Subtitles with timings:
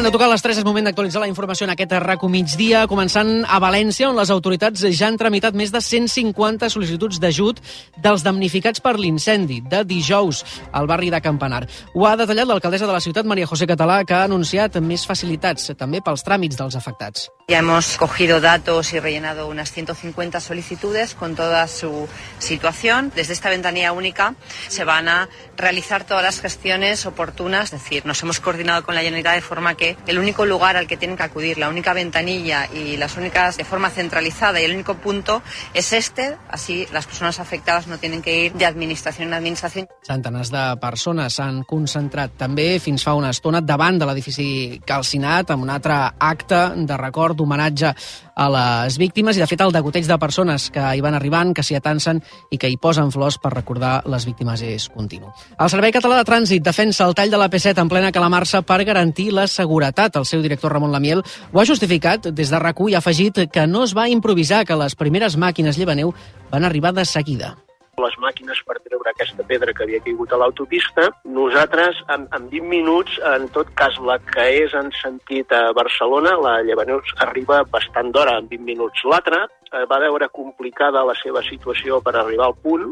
[0.00, 3.42] Acabant de tocar les 3, és moment d'actualitzar la informació en aquest RACO migdia, començant
[3.44, 7.60] a València, on les autoritats ja han tramitat més de 150 sol·licituds d'ajut
[8.00, 10.40] dels damnificats per l'incendi de dijous
[10.72, 11.66] al barri de Campanar.
[11.92, 15.68] Ho ha detallat l'alcaldessa de la ciutat, Maria José Català, que ha anunciat més facilitats
[15.76, 17.28] també pels tràmits dels afectats.
[17.50, 22.08] Ya hemos cogido datos y rellenado unas 150 solicitudes con toda su
[22.38, 23.12] situación.
[23.14, 24.34] Desde esta ventanilla única
[24.68, 25.28] se van a
[25.58, 29.74] realizar todas las gestiones oportunas, es decir, nos hemos coordinado con la Generalitat de forma
[29.74, 33.56] que el único lugar al que tienen que acudir, la única ventanilla y las únicas
[33.56, 35.42] de forma centralizada y el único punto
[35.74, 39.88] es este, así las personas afectadas no tienen que ir de administración en administración.
[40.06, 45.66] Centenars de persones s'han concentrat també fins fa una estona davant de l'edifici calcinat amb
[45.66, 47.94] un altre acte de record d'homenatge
[48.40, 51.64] a les víctimes i, de fet, el degoteig de persones que hi van arribant, que
[51.66, 55.28] s'hi atansen i que hi posen flors per recordar les víctimes és continu.
[55.58, 58.80] El Servei Català de Trànsit defensa el tall de la P7 en plena calamarsa per
[58.88, 60.16] garantir la seguretat.
[60.16, 61.20] El seu director, Ramon Lamiel,
[61.52, 64.78] ho ha justificat des de rac i ha afegit que no es va improvisar, que
[64.78, 66.14] les primeres màquines llevaneu
[66.50, 67.56] van arribar de seguida
[68.02, 71.08] les màquines per treure aquesta pedra que havia caigut a l'autopista.
[71.24, 76.36] Nosaltres, en, en 20 minuts, en tot cas, la que és en sentit a Barcelona,
[76.40, 79.04] la Llevaneus arriba bastant d'hora, en 20 minuts.
[79.04, 82.90] L'altra eh, va veure complicada la seva situació per arribar al punt,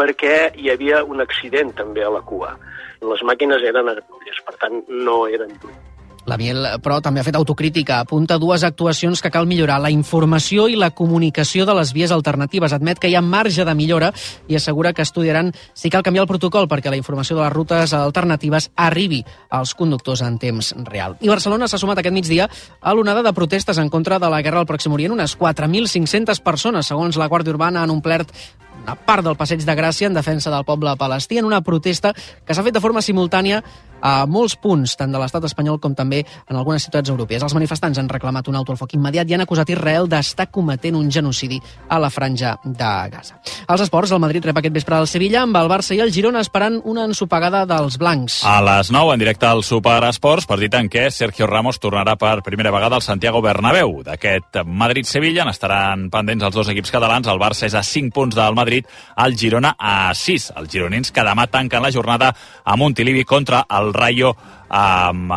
[0.00, 2.56] perquè hi havia un accident també a la cua.
[3.00, 5.89] Les màquines eren a per tant, no eren lluny.
[6.28, 8.00] La Miel, però, també ha fet autocrítica.
[8.00, 9.78] Apunta dues actuacions que cal millorar.
[9.80, 12.74] La informació i la comunicació de les vies alternatives.
[12.76, 14.12] Admet que hi ha marge de millora
[14.48, 17.94] i assegura que estudiaran si cal canviar el protocol perquè la informació de les rutes
[17.96, 21.16] alternatives arribi als conductors en temps real.
[21.20, 24.60] I Barcelona s'ha sumat aquest migdia a l'onada de protestes en contra de la guerra
[24.60, 25.16] al Pròxim Orient.
[25.16, 28.34] Unes 4.500 persones, segons la Guàrdia Urbana, han omplert
[28.82, 32.54] una part del Passeig de Gràcia en defensa del poble palestí en una protesta que
[32.54, 33.62] s'ha fet de forma simultània
[34.00, 37.42] a molts punts, tant de l'estat espanyol com també en algunes ciutats europees.
[37.44, 40.96] Els manifestants han reclamat un alto al foc immediat i han acusat Israel d'estar cometent
[40.96, 43.38] un genocidi a la franja de Gaza.
[43.66, 46.40] Als esports, el Madrid rep aquest vespre al Sevilla amb el Barça i el Girona
[46.40, 48.40] esperant una ensopegada dels blancs.
[48.48, 52.40] A les 9, en directe al Super Esports, partit en què Sergio Ramos tornarà per
[52.46, 54.00] primera vegada al Santiago Bernabéu.
[54.06, 57.28] D'aquest Madrid-Sevilla n'estaran pendents els dos equips catalans.
[57.28, 60.52] El Barça és a 5 punts del Madrid, el Girona a 6.
[60.60, 62.30] Els gironins que demà tanquen la jornada
[62.64, 64.36] a Montilivi contra el Rayo
[64.70, 65.28] um,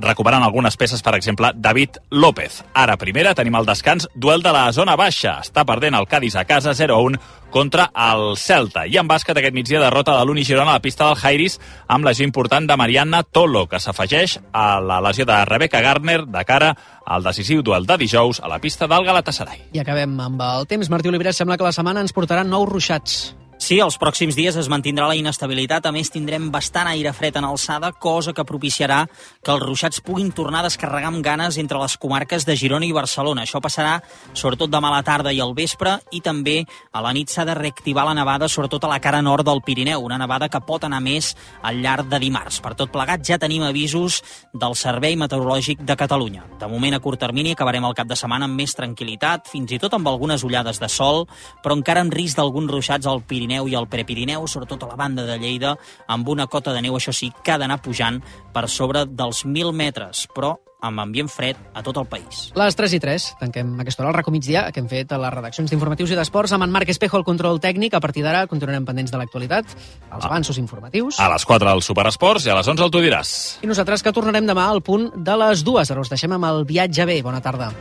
[0.00, 2.62] recuperant algunes peces, per exemple, David López.
[2.74, 5.38] Ara, primera, tenim el descans, duel de la zona baixa.
[5.44, 8.84] Està perdent el Cádiz a casa 0-1 contra el Celta.
[8.86, 12.04] I en bàsquet aquest migdia derrota de l'Uni Girona a la pista del Jairis amb
[12.04, 16.74] lesió important de Mariana Tolo, que s'afegeix a la lesió de Rebecca Garner de cara
[17.06, 19.68] al decisiu duel de dijous a la pista del Galatasaray.
[19.72, 20.90] I acabem amb el temps.
[20.92, 23.34] Martí Oliveres, sembla que la setmana ens portarà nous ruixats.
[23.58, 25.88] Sí, els pròxims dies es mantindrà la inestabilitat.
[25.88, 29.00] A més, tindrem bastant aire fred en alçada, cosa que propiciarà
[29.42, 32.94] que els ruixats puguin tornar a descarregar amb ganes entre les comarques de Girona i
[32.94, 33.42] Barcelona.
[33.42, 33.96] Això passarà
[34.32, 36.60] sobretot demà a la tarda i al vespre i també
[36.94, 40.06] a la nit s'ha de reactivar la nevada, sobretot a la cara nord del Pirineu,
[40.06, 42.60] una nevada que pot anar més al llarg de dimarts.
[42.62, 44.22] Per tot plegat, ja tenim avisos
[44.54, 46.46] del Servei Meteorològic de Catalunya.
[46.62, 49.82] De moment, a curt termini, acabarem el cap de setmana amb més tranquil·litat, fins i
[49.82, 51.26] tot amb algunes ullades de sol,
[51.60, 54.96] però encara amb risc d'alguns ruixats al Pirineu Pirineu i el Prepirineu, sobretot a la
[55.00, 55.72] banda de Lleida,
[56.06, 58.20] amb una cota de neu, això sí, que ha d'anar pujant
[58.52, 62.50] per sobre dels 1.000 metres, però amb ambient fred a tot el país.
[62.54, 65.32] Les 3 i 3, tanquem aquesta hora al racó migdia, que hem fet a les
[65.32, 67.96] redaccions d'informatius i d'esports amb en Marc Espejo al control tècnic.
[67.96, 69.72] A partir d'ara continuarem pendents de l'actualitat,
[70.12, 70.28] els ah.
[70.28, 71.18] avanços informatius.
[71.24, 73.34] A les 4 al Superesports i a les 11 el Tu diràs.
[73.64, 75.88] I nosaltres que tornarem demà al punt de les dues.
[75.88, 77.22] Ara us deixem amb el viatge bé.
[77.24, 77.72] Bona tarda.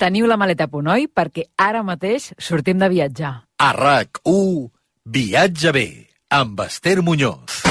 [0.00, 1.10] Teniu la maleta a punt, oi?
[1.12, 3.34] Perquè ara mateix sortim de viatjar.
[3.60, 4.70] A RAC1,
[5.04, 5.88] Viatge bé,
[6.40, 7.69] amb Esther Muñoz.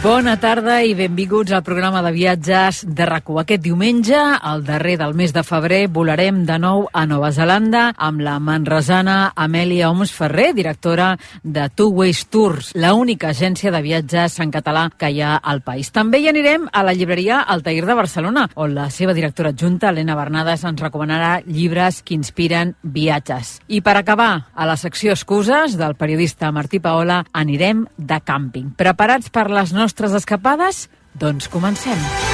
[0.00, 5.12] Bona tarda i benvinguts al programa de viatges de rac Aquest diumenge, el darrer del
[5.12, 10.54] mes de febrer, volarem de nou a Nova Zelanda amb la manresana Amèlia Oms Ferrer,
[10.56, 15.34] directora de Two Ways Tours, la única agència de viatges en català que hi ha
[15.36, 15.92] al país.
[15.92, 20.16] També hi anirem a la llibreria Altair de Barcelona, on la seva directora adjunta, Helena
[20.16, 23.60] Bernades, ens recomanarà llibres que inspiren viatges.
[23.68, 28.72] I per acabar, a la secció excuses del periodista Martí Paola, anirem de càmping.
[28.80, 30.88] Preparats per les nostres nostres escapades?
[31.14, 32.29] Doncs comencem.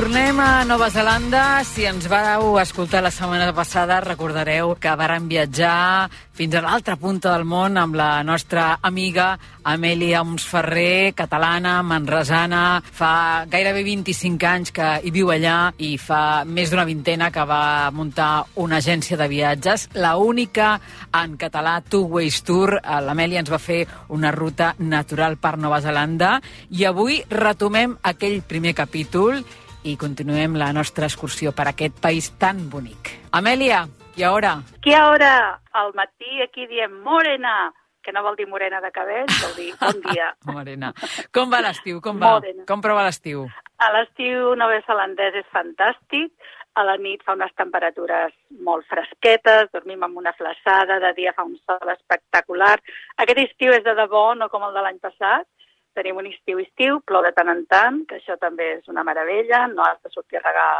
[0.00, 1.60] Tornem a Nova Zelanda.
[1.60, 7.34] Si ens vareu escoltar la setmana passada, recordareu que vàrem viatjar fins a l'altra punta
[7.34, 9.34] del món amb la nostra amiga
[9.68, 12.80] Amèlia Ferrer, catalana, manresana.
[12.80, 17.90] Fa gairebé 25 anys que hi viu allà i fa més d'una vintena que va
[17.92, 20.80] muntar una agència de viatges, la única
[21.12, 22.78] en català Two Ways Tour.
[22.80, 26.38] L'Amèlia ens va fer una ruta natural per Nova Zelanda
[26.70, 29.44] i avui retomem aquell primer capítol
[29.82, 33.10] i continuem la nostra excursió per aquest país tan bonic.
[33.32, 33.86] Amèlia,
[34.18, 34.58] i ara?
[34.84, 35.60] Qui ara?
[35.72, 37.72] Al matí aquí diem morena,
[38.04, 40.30] que no vol dir morena de cabell, vol dir bon dia.
[40.52, 40.92] morena.
[41.32, 42.00] Com va l'estiu?
[42.04, 42.36] Com va?
[42.38, 42.66] Morena.
[42.68, 43.46] Com prova l'estiu?
[43.80, 46.32] A l'estiu nova-zelandès és fantàstic.
[46.78, 48.30] A la nit fa unes temperatures
[48.62, 52.76] molt fresquetes, dormim amb una flaçada, de dia fa un sol espectacular.
[53.18, 55.48] Aquest estiu és de debò, no com el de l'any passat,
[55.96, 59.84] tenim un estiu-estiu, plou de tant en tant, que això també és una meravella, no
[59.86, 60.70] has de sortir a regar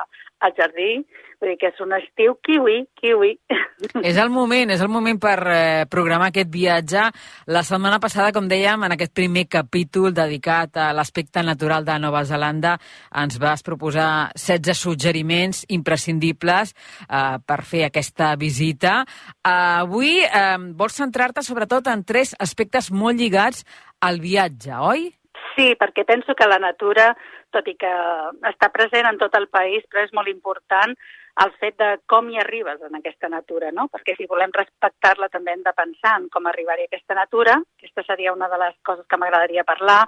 [0.40, 0.92] al jardí,
[1.40, 3.30] vull dir que és un estiu kiwi, kiwi.
[4.10, 7.06] És el moment, és el moment per eh, programar aquest viatge.
[7.52, 12.22] La setmana passada, com dèiem, en aquest primer capítol dedicat a l'aspecte natural de Nova
[12.28, 12.74] Zelanda,
[13.22, 19.00] ens vas proposar 16 suggeriments imprescindibles eh, per fer aquesta visita.
[19.40, 23.64] Eh, avui eh, vols centrar-te sobretot en tres aspectes molt lligats
[24.00, 25.08] al viatge, oi?
[25.54, 27.10] Sí, perquè penso que la natura,
[27.54, 27.90] tot i que
[28.48, 30.94] està present en tot el país, però és molt important
[31.44, 33.86] el fet de com hi arribes en aquesta natura, no?
[33.92, 38.04] Perquè si volem respectar-la també hem de pensar en com arribar-hi a aquesta natura, aquesta
[38.08, 40.02] seria una de les coses que m'agradaria parlar,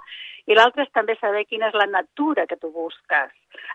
[0.47, 3.31] i l'altra és també saber quina és la natura que tu busques.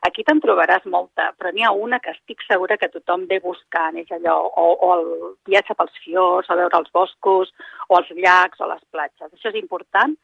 [0.07, 3.97] Aquí te'n trobaràs molta, però n'hi ha una que estic segura que tothom ve buscant,
[3.97, 5.07] és allò, o, o el
[5.49, 7.55] viatge pels fiors, o veure els boscos,
[7.89, 9.33] o els llacs, o les platges.
[9.33, 10.17] Això és important,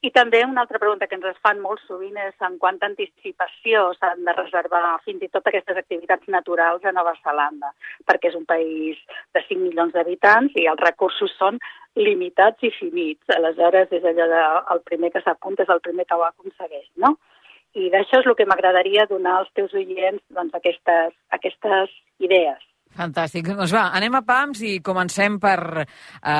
[0.00, 3.88] i també una altra pregunta que ens es fan molt sovint és en quanta anticipació
[3.98, 7.72] s'han de reservar fins i tot aquestes activitats naturals a Nova Zelanda,
[8.06, 9.00] perquè és un país
[9.34, 11.58] de 5 milions d'habitants i els recursos són
[11.98, 13.34] limitats i finits.
[13.34, 14.44] Aleshores, és allò de
[14.76, 17.16] el primer que s'apunta és el primer que ho aconsegueix, no?
[17.74, 21.90] I d'això és el que m'agradaria donar als teus oients doncs, aquestes, aquestes
[22.22, 22.67] idees.
[22.98, 23.46] Fantàstic.
[23.54, 25.86] Doncs va, anem a PAMS i comencem per uh,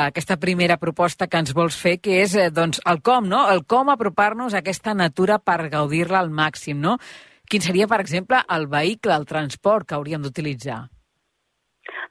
[0.08, 3.44] aquesta primera proposta que ens vols fer, que és eh, doncs, el com, no?
[3.52, 6.96] El com apropar-nos a aquesta natura per gaudir-la al màxim, no?
[7.48, 10.82] Quin seria, per exemple, el vehicle, el transport que hauríem d'utilitzar?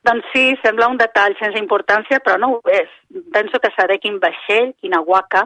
[0.08, 2.94] Doncs sí, sembla un detall sense importància, però no ho és.
[3.36, 5.44] Penso que saber quin vaixell, quina guaca,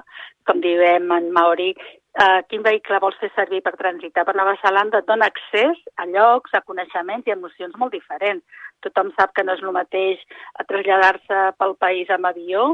[0.48, 1.72] com diem en maori,
[2.20, 6.08] eh, quin vehicle vols fer servir per transitar per Nova Zelanda et dona accés a
[6.10, 8.44] llocs, a coneixements i emocions molt diferents.
[8.86, 10.24] Tothom sap que no és el mateix
[10.70, 12.66] traslladar-se pel país amb avió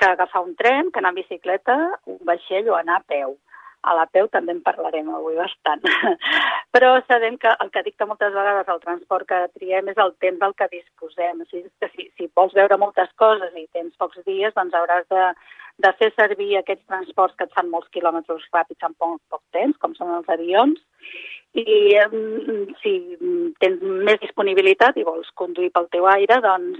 [0.00, 1.76] que agafar un tren, que anar en bicicleta,
[2.08, 3.36] un vaixell o anar a peu.
[3.80, 5.84] A la peu també en parlarem avui bastant.
[6.74, 10.40] Però sabem que el que dicta moltes vegades el transport que triem és el temps
[10.42, 11.40] del que disposem.
[11.40, 15.08] O sigui, que si, si vols veure moltes coses i tens pocs dies, doncs hauràs
[15.12, 15.26] de,
[15.84, 19.76] de fer servir aquests transports que et fan molts quilòmetres ràpids en poc, poc temps,
[19.80, 20.80] com són els avions,
[21.58, 22.96] i um, si
[23.62, 26.78] tens més disponibilitat i vols conduir pel teu aire, doncs,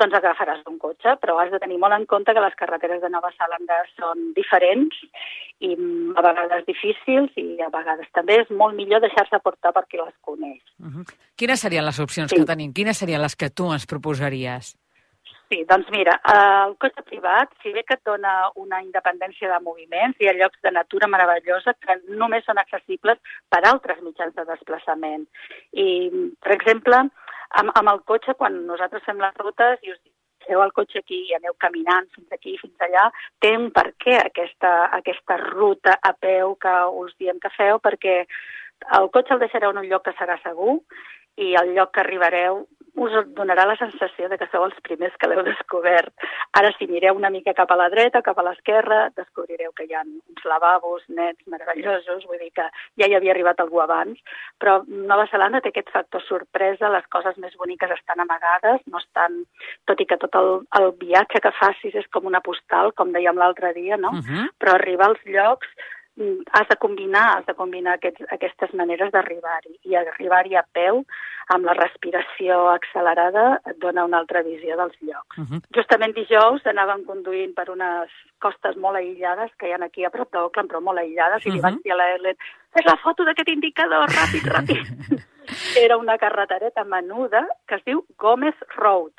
[0.00, 3.10] doncs agafaràs un cotxe, però has de tenir molt en compte que les carreteres de
[3.12, 5.00] Nova Zelanda són diferents
[5.64, 5.72] i
[6.18, 10.14] a vegades difícils i a vegades també és molt millor deixar-se portar per qui les
[10.20, 10.62] coneix.
[10.78, 11.04] Uh -huh.
[11.36, 12.36] Quines serien les opcions sí.
[12.36, 12.72] que tenim?
[12.72, 14.76] Quines serien les que tu ens proposaries?
[15.54, 20.16] Sí, doncs mira, el cotxe privat, si bé que et dona una independència de moviments,
[20.18, 23.20] hi ha llocs de natura meravellosa que només són accessibles
[23.54, 25.22] per altres mitjans de desplaçament.
[25.78, 25.86] I,
[26.42, 26.98] per exemple,
[27.60, 30.02] amb, amb el cotxe, quan nosaltres fem les rutes i us
[30.48, 33.06] feu el cotxe aquí i aneu caminant fins aquí, fins allà,
[33.38, 38.24] té un per què aquesta, aquesta ruta a peu que us diem que feu, perquè
[38.98, 40.80] el cotxe el deixareu en un lloc que serà segur
[41.38, 45.28] i el lloc que arribareu us donarà la sensació de que sou els primers que
[45.28, 46.12] l'heu descobert.
[46.58, 49.94] Ara, si mireu una mica cap a la dreta, cap a l'esquerra, descobrireu que hi
[49.96, 52.68] ha uns lavabos nets meravellosos, vull dir que
[53.00, 54.20] ja hi havia arribat algú abans,
[54.62, 59.42] però Nova Zelanda té aquest factor sorpresa, les coses més boniques estan amagades, no estan,
[59.90, 63.38] tot i que tot el, el viatge que facis és com una postal, com dèiem
[63.40, 64.14] l'altre dia, no?
[64.14, 64.46] Uh -huh.
[64.58, 65.68] Però arribar als llocs
[66.52, 69.74] has de combinar, has de combinar aquests, aquestes maneres d'arribar-hi.
[69.90, 71.02] I arribar-hi a peu,
[71.54, 75.38] amb la respiració accelerada, et dona una altra visió dels llocs.
[75.38, 75.60] Uh -huh.
[75.74, 80.30] Justament dijous anàvem conduint per unes costes molt aïllades que hi ha aquí a prop
[80.32, 81.52] d'Auckland, però molt aïllades, uh -huh.
[81.52, 82.36] i li vaig dir a l'Ellen,
[82.72, 84.84] fes la foto d'aquest indicador, ràpid, ràpid.
[85.84, 89.12] Era una carretereta menuda que es diu Gómez Road.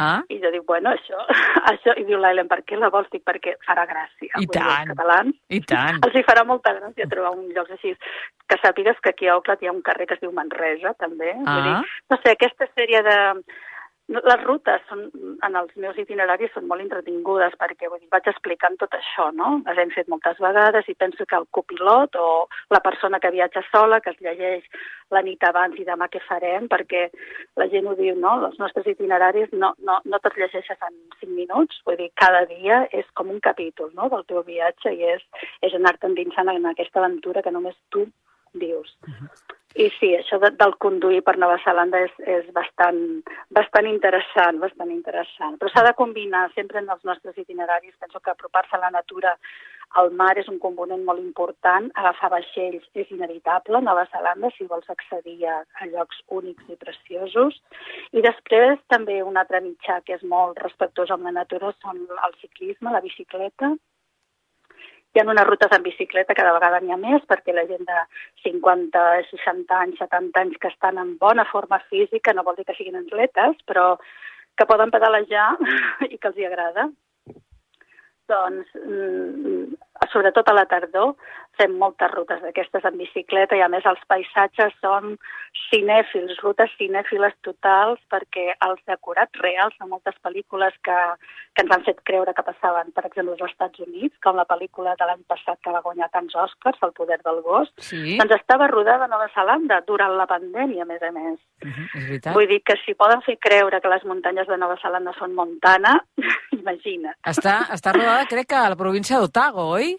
[0.00, 0.22] Ah.
[0.32, 1.18] I jo dic, bueno, això,
[1.72, 1.92] això...
[2.00, 3.10] I diu l'Ellen, per què la vols?
[3.12, 4.30] Dic, perquè farà gràcia.
[4.40, 4.70] I Vull tant.
[4.86, 6.00] Els catalans I tant.
[6.08, 7.92] els hi farà molta gràcia trobar un lloc així.
[8.50, 11.34] Que sàpigues que aquí a Auckland hi ha un carrer que es diu Manresa, també.
[11.36, 11.60] Vull Ah.
[11.66, 13.18] dir, no sé, aquesta sèrie de...
[14.10, 15.04] Les rutes són,
[15.46, 19.50] en els meus itineraris són molt entretingudes perquè vull dir, vaig explicant tot això, no?
[19.68, 22.30] Les hem fet moltes vegades i penso que el copilot o
[22.74, 24.66] la persona que viatja sola, que es llegeix
[25.14, 27.04] la nit abans i demà què farem, perquè
[27.62, 28.34] la gent ho diu, no?
[28.48, 32.82] Els nostres itineraris no, no, no te'ls llegeixes en cinc minuts, vull dir, cada dia
[32.90, 34.10] és com un capítol no?
[34.10, 35.22] del teu viatge i és,
[35.62, 38.08] és anar-te endinsant en aquesta aventura que només tu
[38.58, 38.96] vius.
[39.78, 42.96] I sí, això de, del conduir per Nova Zelanda és, és bastant,
[43.54, 45.58] bastant interessant, bastant interessant.
[45.60, 47.94] Però s'ha de combinar sempre en els nostres itineraris.
[48.02, 49.36] Penso que apropar-se a la natura,
[50.00, 51.86] al mar, és un component molt important.
[52.02, 56.78] Agafar vaixells és inevitable a Nova Zelanda si vols accedir a, a llocs únics i
[56.80, 57.62] preciosos.
[58.10, 62.34] I després també un altre mitjà que és molt respectuós amb la natura són el
[62.42, 63.76] ciclisme, la bicicleta,
[65.12, 67.98] hi ha unes rutes en bicicleta, cada vegada n'hi ha més, perquè la gent de
[68.44, 72.76] 50, 60 anys, 70 anys que estan en bona forma física, no vol dir que
[72.78, 73.96] siguin atletes, però
[74.56, 75.48] que poden pedalejar
[76.12, 76.86] i que els hi agrada.
[78.30, 79.78] Doncs, mm,
[80.12, 81.16] sobretot a la tardor,
[81.60, 85.16] fem moltes rutes d'aquestes en bicicleta i a més els paisatges són
[85.68, 90.98] cinèfils, rutes cinèfiles totals perquè els decorats reals de moltes pel·lícules que,
[91.54, 94.96] que ens han fet creure que passaven, per exemple, als Estats Units, com la pel·lícula
[94.98, 98.68] de l'any passat que va guanyar tants Oscars, El poder del gos, Sí, doncs estava
[98.70, 101.38] rodada a Nova Zelanda durant la pandèmia, a més a més.
[101.64, 102.34] Mhm, és veritat.
[102.34, 105.98] Vull dir que si poden fer creure que les muntanyes de Nova Zelanda són Montana,
[106.60, 107.14] imagina.
[107.26, 109.96] Està, està rodada, crec que a la província d'Otago, oi?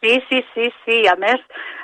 [0.00, 0.96] Sí, sí, sí, sí.
[1.08, 1.40] A més,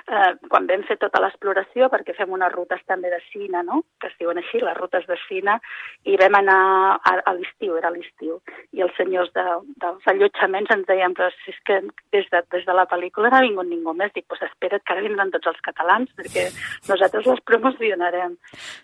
[0.07, 4.11] eh, quan vam fer tota l'exploració, perquè fem unes rutes també de cine, no?, que
[4.11, 5.57] es diuen així, les rutes de cine,
[6.04, 6.59] i vam anar
[6.99, 8.38] a, a l'estiu, era l'estiu,
[8.76, 9.47] i els senyors de,
[9.85, 11.81] dels allotjaments ens deien, però si és que
[12.14, 14.12] des de, des de la pel·lícula no ha vingut ningú més.
[14.12, 16.49] Dic, doncs pues espera't que ara vindran tots els catalans, perquè
[16.90, 18.37] nosaltres les promocionarem.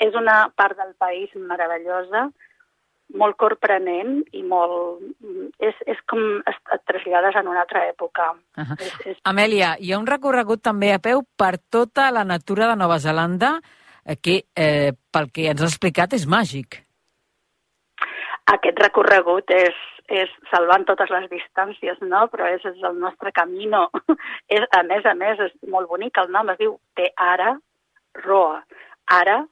[0.05, 2.29] És una part del país meravellosa,
[3.17, 5.03] molt corprenent i molt...
[5.65, 8.31] És, és com et trasllades en una altra època.
[8.61, 8.77] Ahà.
[8.79, 12.77] És, és Amèlia, hi ha un recorregut també a peu per tota la natura de
[12.81, 13.57] Nova Zelanda
[14.05, 16.83] eh, que, eh, pel que ens has explicat, és màgic.
[18.49, 19.77] aquest recorregut és,
[20.09, 22.27] és salvant totes les distàncies, no?
[22.33, 23.89] però és, és el nostre camino.
[24.57, 27.57] és, a més a més, és molt bonic, el nom es diu Te Ara
[28.25, 28.63] Roa.
[29.09, 29.43] Ara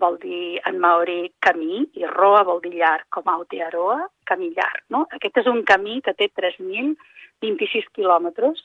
[0.00, 4.84] vol dir en maori camí i roa vol dir llarg, com Aotearoa, camí llarg.
[4.90, 5.04] No?
[5.18, 8.60] Aquest és un camí que té 3.026 quilòmetres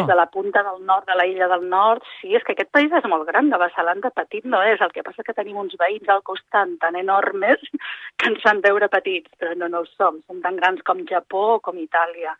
[0.00, 2.04] des de la punta del nord de la illa del nord.
[2.20, 5.04] Sí, és que aquest país és molt gran, Nova Zelanda petit no és, el que
[5.06, 7.62] passa que tenim uns veïns al costat tan enormes
[8.18, 11.46] que ens fan veure petits, però no, no ho som, som tan grans com Japó
[11.56, 12.36] o com Itàlia.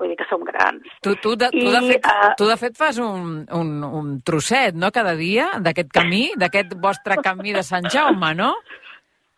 [0.00, 0.84] Vull dir que som grans.
[1.04, 4.14] Tu, tu, de, tu, I, de fet, eh, tu, de fet, fas un, un, un
[4.24, 8.54] trosset, no?, cada dia, d'aquest camí, d'aquest vostre camí de Sant Jaume, no?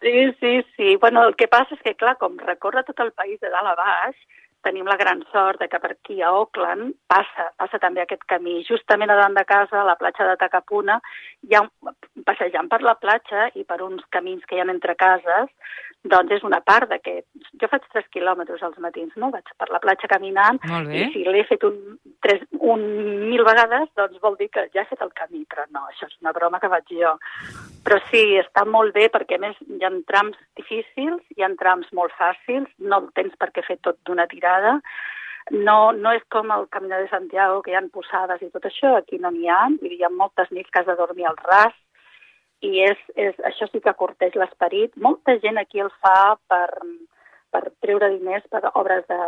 [0.02, 0.95] Sí, sí, sí.
[1.02, 3.75] Bueno, el que passa és que, clar, com recorre tot el país de dalt a
[3.78, 4.16] baix,
[4.62, 8.61] tenim la gran sort de que per aquí a Auckland passa, passa també aquest camí.
[8.66, 11.00] Justament a davant de casa, a la platja de Takapuna,
[11.49, 11.95] hi ha un,
[12.26, 15.50] passejant per la platja i per uns camins que hi ha entre cases,
[16.04, 17.26] doncs és una part d'aquest...
[17.61, 19.30] Jo faig 3 quilòmetres als matins, no?
[19.35, 20.59] Vaig per la platja caminant
[20.90, 21.76] i si l'he fet un,
[22.25, 22.82] tres, un
[23.28, 26.18] mil vegades, doncs vol dir que ja he fet el camí, però no, això és
[26.21, 27.14] una broma que faig jo.
[27.87, 32.14] Però sí, està molt bé perquè més hi ha trams difícils, hi ha trams molt
[32.18, 34.80] fàcils, no el tens per què fer tot d'una tirada,
[35.50, 38.97] no, no és com el Camino de Santiago, que hi ha posades i tot això,
[38.99, 41.75] aquí no n'hi ha, dir, hi ha moltes nits que has de dormir al ras,
[42.62, 44.95] i és, és, això sí que corteix l'esperit.
[44.97, 46.69] Molta gent aquí el fa per,
[47.52, 49.19] per treure diners per obres de,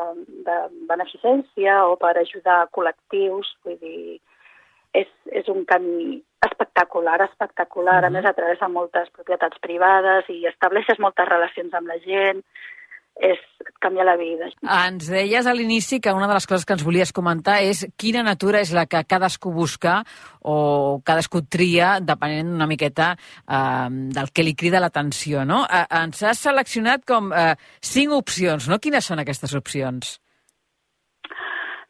[0.47, 0.59] de
[0.91, 4.21] beneficència o per ajudar col·lectius, vull dir,
[4.95, 5.11] és,
[5.43, 8.01] és un camí espectacular, espectacular.
[8.01, 8.07] Mm -hmm.
[8.07, 12.45] A més, a través de moltes propietats privades i estableixes moltes relacions amb la gent,
[13.21, 14.49] és, et canvia la vida.
[14.65, 18.25] Ens deies a l'inici que una de les coses que ens volies comentar és quina
[18.27, 20.01] natura és la que cadascú busca
[20.43, 25.65] o cadascú tria depenent una miqueta eh, del que li crida l'atenció, no?
[25.69, 28.81] Eh, ens has seleccionat com eh, cinc opcions, no?
[28.83, 30.19] Quines són aquestes opcions?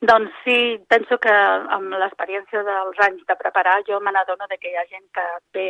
[0.00, 0.56] Doncs sí,
[0.88, 1.32] penso que
[1.76, 5.24] amb l'experiència dels anys de preparar jo me n'adono de que hi ha gent que
[5.54, 5.66] ve,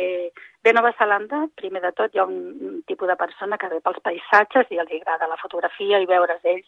[0.65, 4.01] a Nova Zelanda, primer de tot hi ha un tipus de persona que ve pels
[4.03, 6.67] paisatges i els agrada la fotografia i veure's ells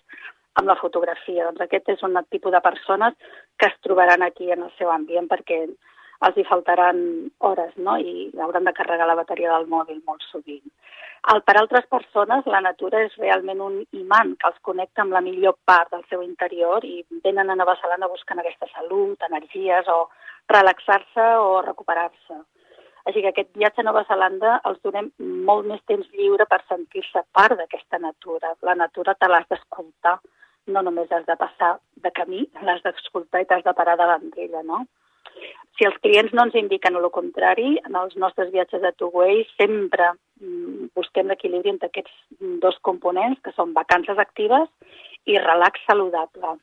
[0.62, 1.46] amb la fotografia.
[1.50, 3.14] Doncs aquest és un tipus de persones
[3.58, 5.66] que es trobaran aquí en el seu ambient perquè
[6.25, 7.00] els hi faltaran
[7.45, 7.97] hores no?
[7.97, 10.65] i hauran de carregar la bateria del mòbil molt sovint.
[11.33, 15.21] El, per altres persones, la natura és realment un imant que els connecta amb la
[15.25, 20.05] millor part del seu interior i venen a Nova Zelanda buscant aquesta salut, energies o
[20.53, 22.39] relaxar-se o recuperar-se.
[23.07, 25.09] Així que aquest viatge a Nova Zelanda els donem
[25.50, 28.53] molt més temps lliure per sentir-se part d'aquesta natura.
[28.67, 30.17] La natura te l'has d'escoltar,
[30.75, 34.63] no només has de passar de camí, l'has d'escoltar i t'has de parar davant d'ella,
[34.63, 34.86] no?
[35.77, 40.10] Si els clients no ens indiquen el contrari, en els nostres viatges de Two-Way sempre
[40.41, 42.15] mm, busquem l'equilibri entre aquests
[42.63, 44.65] dos components, que són vacances actives
[45.29, 46.56] i relax saludable.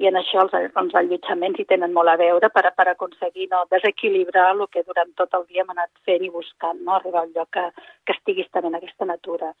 [0.00, 3.62] I en això els, els allotjaments hi tenen molt a veure per, per aconseguir no,
[3.70, 6.96] desequilibrar el que durant tot el dia hem anat fent i buscant, no?
[6.96, 7.66] arribar al lloc que,
[8.08, 9.52] que estiguis també en aquesta natura.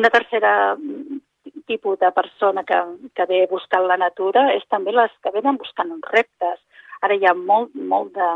[0.00, 1.18] Una tercera mm,
[1.66, 2.78] tipus de persona que,
[3.12, 6.62] que ve buscant la natura és també les que venen buscant uns reptes
[7.04, 8.30] Ara hi ha molt, molt de,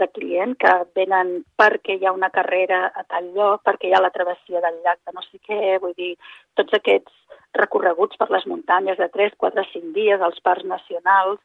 [0.00, 4.02] de client que venen perquè hi ha una carrera a tal lloc, perquè hi ha
[4.04, 6.14] la travessia del llac de no sé què, vull dir,
[6.58, 11.40] tots aquests recorreguts per les muntanyes de 3, 4, 5 dies, als parcs nacionals,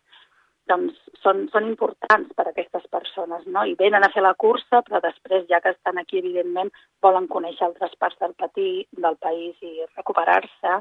[0.72, 3.66] doncs són, són importants per a aquestes persones, no?
[3.68, 6.72] I venen a fer la cursa, però després, ja que estan aquí, evidentment,
[7.04, 8.70] volen conèixer altres parts del, patí,
[9.06, 10.78] del país i recuperar-se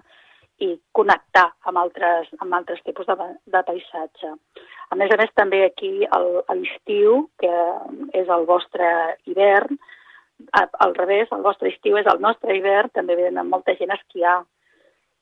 [0.63, 3.17] i connectar amb altres, amb altres tipus de,
[3.55, 4.37] de paisatge.
[4.93, 6.21] A més a més, també aquí a
[6.53, 7.53] l'estiu, que
[8.13, 8.89] és el vostre
[9.25, 9.79] hivern,
[10.53, 14.43] al revés, el vostre estiu és el nostre hivern, també venen molta gent a esquiar.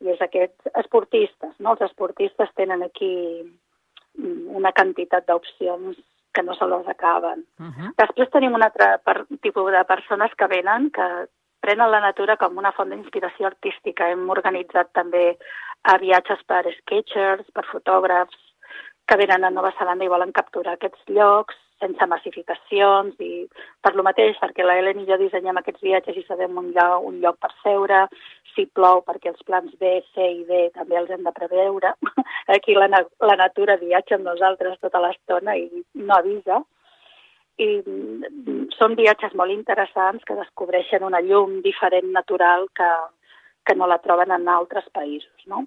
[0.01, 1.75] I és aquests esportistes, no?
[1.75, 3.13] Els esportistes tenen aquí
[4.61, 5.99] una quantitat d'opcions
[6.35, 7.45] que no se les acaben.
[7.59, 7.93] Uh -huh.
[7.97, 11.27] Després tenim un altre per, tipus de persones que venen, que
[11.61, 14.09] prenen la natura com una font d'inspiració artística.
[14.09, 15.37] Hem organitzat també
[15.83, 18.50] a eh, viatges per sketchers, per fotògrafs,
[19.11, 23.47] que venen a Nova Zelanda i volen capturar aquests llocs sense massificacions i
[23.83, 27.07] per lo mateix, perquè la Helen i jo dissenyem aquests viatges i sabem un lloc,
[27.09, 28.05] un lloc per seure,
[28.53, 31.95] si plou perquè els plans B, C i D també els hem de preveure.
[32.57, 32.91] Aquí la,
[33.33, 36.61] la natura viatja amb nosaltres tota l'estona i no avisa
[37.61, 42.91] i mm, són viatges molt interessants que descobreixen una llum diferent natural que,
[43.67, 45.67] que no la troben en altres països, no?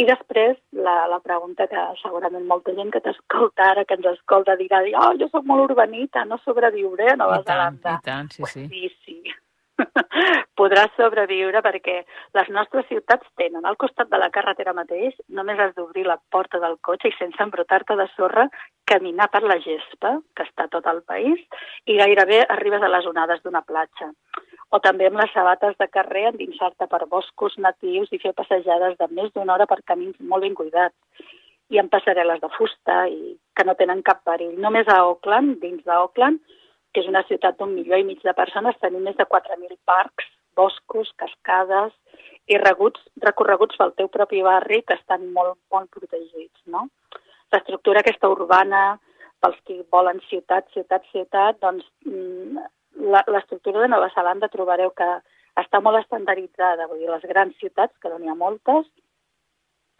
[0.00, 4.56] I després, la, la pregunta que segurament molta gent que t'escolta ara, que ens escolta,
[4.56, 7.98] dirà, oh, jo sóc molt urbanita, no sobreviuré a Nova I tant, Zelanda.
[8.00, 8.66] I tant, sí, sí.
[8.72, 9.36] Sí, sí.
[10.60, 11.96] podràs sobreviure perquè
[12.36, 16.60] les nostres ciutats tenen al costat de la carretera mateix, només has d'obrir la porta
[16.62, 18.46] del cotxe i sense embrutar-te de sorra
[18.90, 21.40] caminar per la gespa, que està tot el país,
[21.86, 24.10] i gairebé arribes a les onades d'una platja.
[24.70, 29.08] O també amb les sabates de carrer endinsar-te per boscos natius i fer passejades de
[29.18, 31.26] més d'una hora per camins molt ben cuidats
[31.74, 34.56] i amb passarel·les de fusta i que no tenen cap perill.
[34.62, 36.40] Només a Auckland, dins d'Auckland,
[36.94, 40.30] que és una ciutat d'un milió i mig de persones, tenim més de 4.000 parcs,
[40.58, 41.92] boscos, cascades
[42.50, 46.58] i reguts, recorreguts pel teu propi barri que estan molt, molt protegits.
[46.66, 46.88] No?
[47.54, 48.98] L'estructura aquesta urbana,
[49.40, 55.08] pels que volen ciutat, ciutat, ciutat, doncs mm, l'estructura de Nova Zelanda trobareu que
[55.60, 58.86] està molt estandarditzada, vull dir, les grans ciutats, que n'hi ha moltes,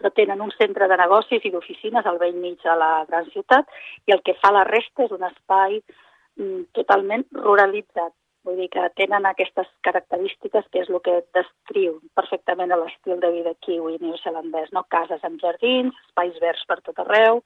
[0.01, 3.69] però tenen un centre de negocis i d'oficines al vell mig de la gran ciutat
[4.09, 5.83] i el que fa la resta és un espai
[6.41, 8.15] Mm, totalment ruralitzat.
[8.47, 13.53] Vull dir que tenen aquestes característiques que és el que descriu perfectament l'estil de vida
[13.67, 14.87] kiwi neozelandès, no?
[14.95, 17.43] Cases amb jardins, espais verds per tot arreu,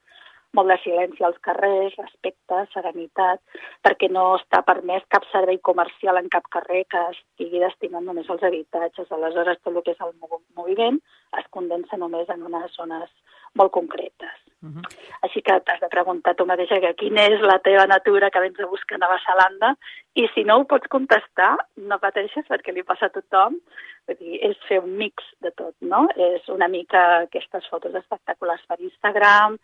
[0.55, 3.43] molt de silenci als carrers, respecte, serenitat,
[3.85, 8.47] perquè no està permès cap servei comercial en cap carrer que estigui destinat només als
[8.47, 9.11] habitatges.
[9.11, 10.14] Aleshores, tot el que és el
[10.57, 11.01] moviment
[11.38, 13.11] es condensa només en unes zones
[13.55, 14.35] molt concretes.
[14.62, 14.83] Uh -huh.
[15.23, 18.59] Així que t'has de preguntar tu mateixa que quina és la teva natura que vens
[18.61, 19.77] a buscar a Nova Zelanda
[20.14, 23.61] i si no ho pots contestar, no pateixes perquè li passa a tothom.
[24.07, 26.09] Vull dir, és fer un mix de tot, no?
[26.17, 29.59] És una mica aquestes fotos espectaculars per Instagram,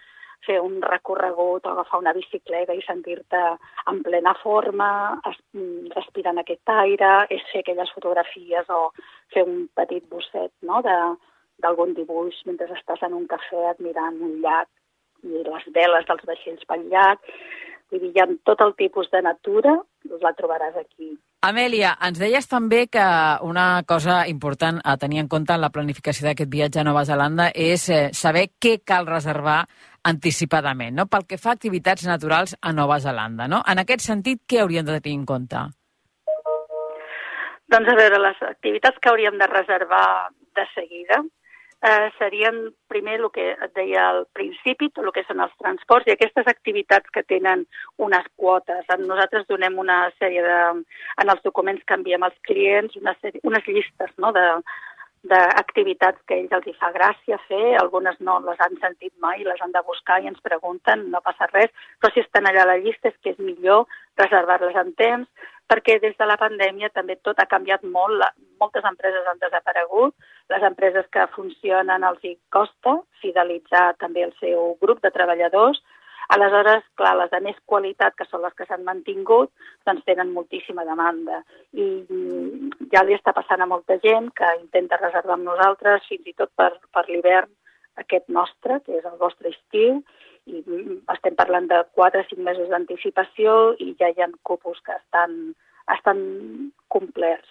[0.47, 3.41] fer un recorregut o agafar una bicicleta i sentir-te
[3.93, 4.91] en plena forma,
[5.95, 8.91] respirant aquest aire, és fer aquelles fotografies o
[9.35, 10.81] fer un petit bosset no?
[10.85, 14.69] d'algun dibuix mentre estàs en un cafè admirant un llac
[15.25, 17.21] i les veles dels vaixells pel llac.
[17.91, 19.75] Vull dir, hi ha tot el tipus de natura,
[20.23, 21.11] la trobaràs aquí.
[21.41, 23.05] Amèlia, ens deies també que
[23.49, 27.49] una cosa important a tenir en compte en la planificació d'aquest viatge a Nova Zelanda
[27.55, 29.63] és eh, saber què cal reservar
[30.05, 31.07] anticipadament, no?
[31.11, 33.49] pel que fa a activitats naturals a Nova Zelanda.
[33.49, 33.61] No?
[33.69, 35.67] En aquest sentit, què hauríem de tenir en compte?
[37.71, 41.21] Doncs a veure, les activitats que hauríem de reservar de seguida
[41.83, 42.59] eh, serien
[42.89, 46.51] primer el que et deia al principi, tot el que són els transports i aquestes
[46.51, 47.65] activitats que tenen
[48.03, 48.91] unes quotes.
[49.05, 50.59] Nosaltres donem una sèrie de...
[51.23, 54.47] En els documents que enviem als clients, una sèrie, unes llistes no, de,
[55.23, 59.45] d'activitats que a ells els hi fa gràcia fer, algunes no les han sentit mai,
[59.45, 62.71] les han de buscar i ens pregunten, no passa res, però si estan allà a
[62.73, 63.85] la llista és que és millor
[64.17, 65.29] reservar-les en temps,
[65.71, 68.31] perquè des de la pandèmia també tot ha canviat molt, la,
[68.61, 70.17] moltes empreses han desaparegut,
[70.51, 75.79] les empreses que funcionen els hi costa fidelitzar també el seu grup de treballadors,
[76.31, 79.51] Aleshores, clar, les de més qualitat, que són les que s'han mantingut,
[79.89, 81.41] doncs tenen moltíssima demanda.
[81.75, 86.31] I mm, ja li està passant a molta gent que intenta reservar amb nosaltres, fins
[86.31, 87.51] i tot per, per l'hivern
[87.99, 89.99] aquest nostre, que és el vostre estiu,
[90.47, 94.79] i mm, estem parlant de 4 o 5 mesos d'anticipació i ja hi ha cupos
[94.87, 95.35] que estan,
[95.97, 96.23] estan
[96.95, 97.51] complerts.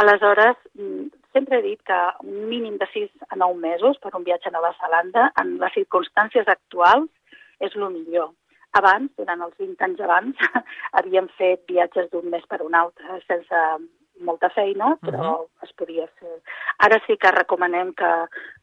[0.00, 4.24] Aleshores, mm, sempre he dit que un mínim de 6 a 9 mesos per un
[4.24, 7.12] viatge a Nova Zelanda, en les circumstàncies actuals,
[7.60, 8.32] és el millor.
[8.78, 10.42] Abans, durant els 20 anys abans,
[11.00, 13.62] havíem fet viatges d'un mes per un altre, sense
[14.20, 15.64] molta feina, però uh -huh.
[15.64, 16.42] es podia fer.
[16.78, 18.12] Ara sí que recomanem que,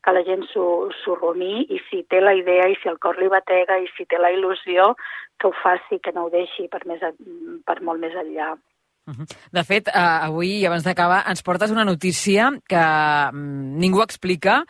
[0.04, 3.28] que la gent s'ho rumi i si té la idea i si el cor li
[3.28, 4.96] batega i si té la il·lusió,
[5.40, 7.02] que ho faci, que no ho deixi per, més,
[7.66, 8.56] per molt més enllà.
[9.54, 9.94] De fet, eh,
[10.28, 12.86] avui, abans d'acabar, ens portes una notícia que
[13.32, 14.64] mm, ningú explica,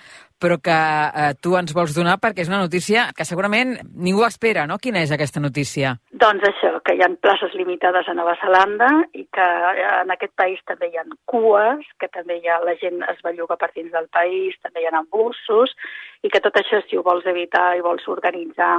[0.45, 4.67] però que eh, tu ens vols donar perquè és una notícia que segurament ningú espera,
[4.69, 4.77] no?
[4.77, 5.95] Quina és aquesta notícia?
[6.13, 10.35] Doncs això, que hi ha places limitades a Nova Zelanda i que eh, en aquest
[10.37, 13.89] país també hi ha cues, que també hi ha, la gent es belluga per dins
[13.95, 15.73] del país, també hi ha embussos,
[16.21, 18.75] i que tot això, si ho vols evitar i vols organitzar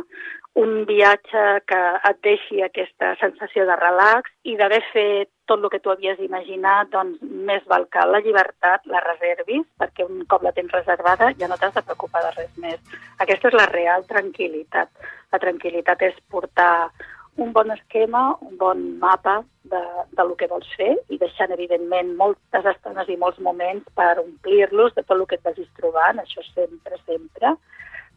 [0.57, 5.81] un viatge que et deixi aquesta sensació de relax i d'haver fet tot el que
[5.85, 10.53] tu havies imaginat, doncs més val que la llibertat la reservis, perquè un cop la
[10.57, 12.81] tens reservada ja no t'has de preocupar de res més.
[13.25, 14.89] Aquesta és la real tranquil·litat.
[15.33, 16.91] La tranquil·litat és portar
[17.37, 19.83] un bon esquema, un bon mapa de,
[20.17, 24.95] de lo que vols fer i deixant, evidentment, moltes estones i molts moments per omplir-los
[24.97, 27.55] de tot el que et vagis trobant, això sempre, sempre,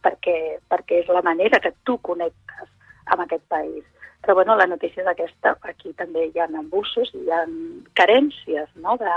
[0.04, 0.36] perquè,
[0.72, 2.68] perquè és la manera que tu connectes
[3.12, 3.84] amb aquest país.
[4.20, 7.44] Però bueno, la notícia és aquesta, aquí també hi ha embussos, hi ha
[7.96, 8.96] carències no?
[9.00, 9.14] de,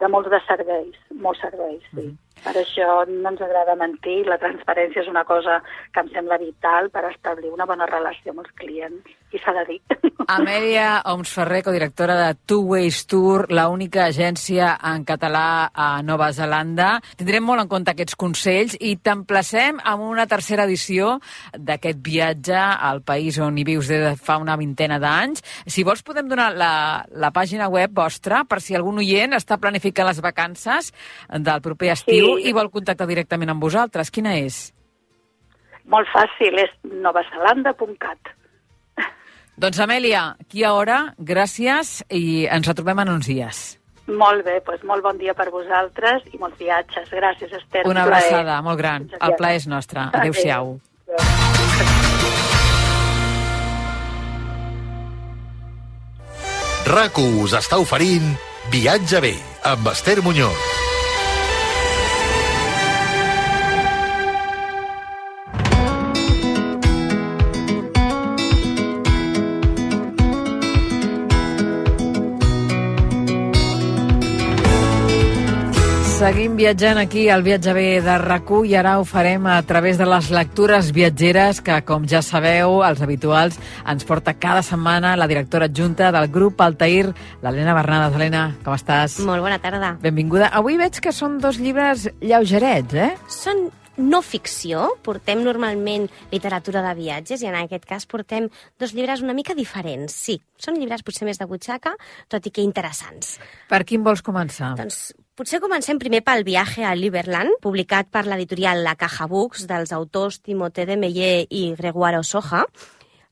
[0.00, 1.96] de molts de serveis, molts serveis, sí.
[1.96, 2.29] Mm -hmm.
[2.40, 5.58] Per això no ens agrada mentir, la transparència és una cosa
[5.92, 9.64] que em sembla vital per establir una bona relació amb els clients, i s'ha de
[9.68, 9.80] dir.
[10.30, 16.92] Amèlia Oms Ferrer, codirectora de Two Ways Tour, l'única agència en català a Nova Zelanda.
[17.18, 21.16] Tindrem molt en compte aquests consells i t'emplacem amb una tercera edició
[21.52, 25.44] d'aquest viatge al país on hi vius des de fa una vintena d'anys.
[25.66, 26.72] Si vols podem donar la,
[27.10, 30.92] la pàgina web vostra per si algun oient està planificant les vacances
[31.28, 34.10] del proper estiu sí i vol contactar directament amb vosaltres.
[34.10, 34.70] Quina és?
[35.90, 38.34] Molt fàcil, és novazelanda.cat.
[39.60, 43.58] Doncs Amèlia, aquí a hora, gràcies i ens retrobem en uns dies.
[44.10, 47.10] Molt bé, doncs molt bon dia per vosaltres i molts viatges.
[47.12, 47.84] Gràcies, Esther.
[47.86, 49.10] Una abraçada molt gran.
[49.20, 50.08] El plaer és nostre.
[50.10, 50.78] Adéu-siau.
[56.90, 58.32] RACU us està oferint
[58.72, 59.34] Viatge bé
[59.68, 60.79] amb Esther Muñoz.
[76.20, 80.04] Seguim viatjant aquí al Viatge B de rac i ara ho farem a través de
[80.04, 83.56] les lectures viatgeres que, com ja sabeu, els habituals
[83.88, 88.18] ens porta cada setmana la directora adjunta del grup Altair, l'Helena Bernades.
[88.18, 89.16] Helena, com estàs?
[89.24, 89.94] Molt bona tarda.
[90.02, 90.50] Benvinguda.
[90.60, 93.14] Avui veig que són dos llibres lleugerets, eh?
[93.32, 96.04] Són no ficció, portem normalment
[96.34, 100.20] literatura de viatges i en aquest cas portem dos llibres una mica diferents.
[100.28, 101.96] Sí, són llibres potser més de butxaca,
[102.28, 103.38] tot i que interessants.
[103.72, 104.74] Per quin vols començar?
[104.76, 109.94] Doncs potser comencem primer pel viatge a Liberland, publicat per l'editorial La Caja Books dels
[109.96, 112.66] autors Timothée de Meyer i Gregoire Osoja,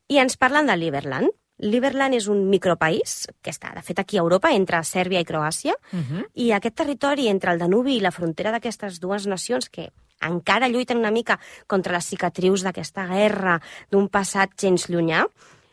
[0.09, 1.29] i ens parlen de Liberland.
[1.61, 5.75] Liberland és un micropaís que està, de fet, aquí a Europa, entre Sèrbia i Croàcia,
[5.75, 6.05] uh mhm.
[6.09, 6.25] -huh.
[6.33, 10.97] i aquest territori entre el Danubi i la frontera d'aquestes dues nacions, que encara lluiten
[10.97, 15.27] una mica contra les cicatrius d'aquesta guerra d'un passat gens llunyà,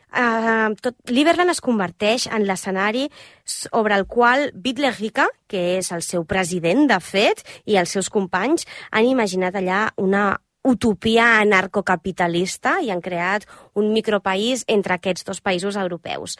[0.07, 3.07] Uh, tot, Liberland es converteix en l'escenari
[3.43, 8.65] sobre el qual Bitlergica, que és el seu president, de fet, i els seus companys,
[8.91, 13.45] han imaginat allà una utopia anarcocapitalista i han creat
[13.79, 16.35] un micropaís entre aquests dos països europeus.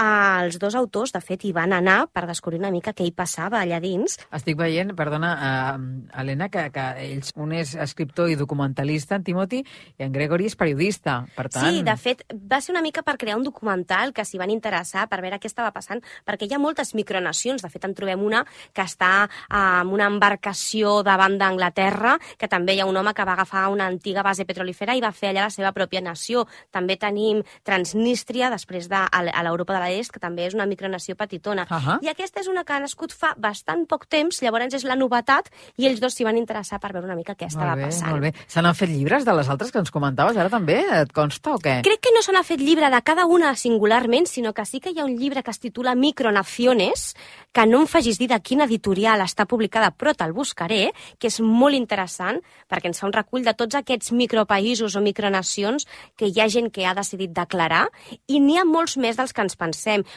[0.00, 3.60] Els dos autors, de fet, hi van anar per descobrir una mica què hi passava
[3.60, 4.16] allà dins.
[4.34, 9.62] Estic veient, perdona, uh, Helena, que, que ells, un és escriptor i documentalista, en Timothy,
[9.98, 11.20] i en Gregory és periodista.
[11.36, 11.68] Per tant...
[11.68, 15.06] Sí, de fet, va ser una mica per crear un documental que s'hi van interessar
[15.10, 17.62] per veure què estava passant, perquè hi ha moltes micronacions.
[17.62, 22.82] De fet, en trobem una que està en una embarcació davant d'Anglaterra, que també hi
[22.82, 25.54] ha un home que va agafar una antiga base petrolífera i va fer allà la
[25.54, 26.46] seva pròpia nació.
[26.72, 31.66] També tenim Transnistria, després de, a l'Europa de l'Est, que també és una micronació petitona.
[31.68, 31.98] Uh -huh.
[32.02, 35.50] I aquesta és una que ha nascut fa bastant poc temps, llavors és la novetat,
[35.76, 38.10] i ells dos s'hi van interessar per veure una mica què estava molt bé, passant.
[38.10, 38.32] Molt bé.
[38.46, 40.80] Se n'han fet llibres de les altres que ens comentaves ara també?
[41.02, 41.82] Et consta o què?
[41.82, 44.90] Crec que no se n'ha fet llibre de cada una singularment, sinó que sí que
[44.90, 47.14] hi ha un llibre que es titula Micronaciones,
[47.52, 51.40] que no em facis dir de quina editorial està publicada, però te'l buscaré, que és
[51.40, 56.40] molt interessant, perquè ens fa un recull de tots aquests micropaïsos o micronacions que hi
[56.40, 57.88] ha gent que ha decidit declarar,
[58.26, 59.71] i n'hi ha molts més dels que ens pensem.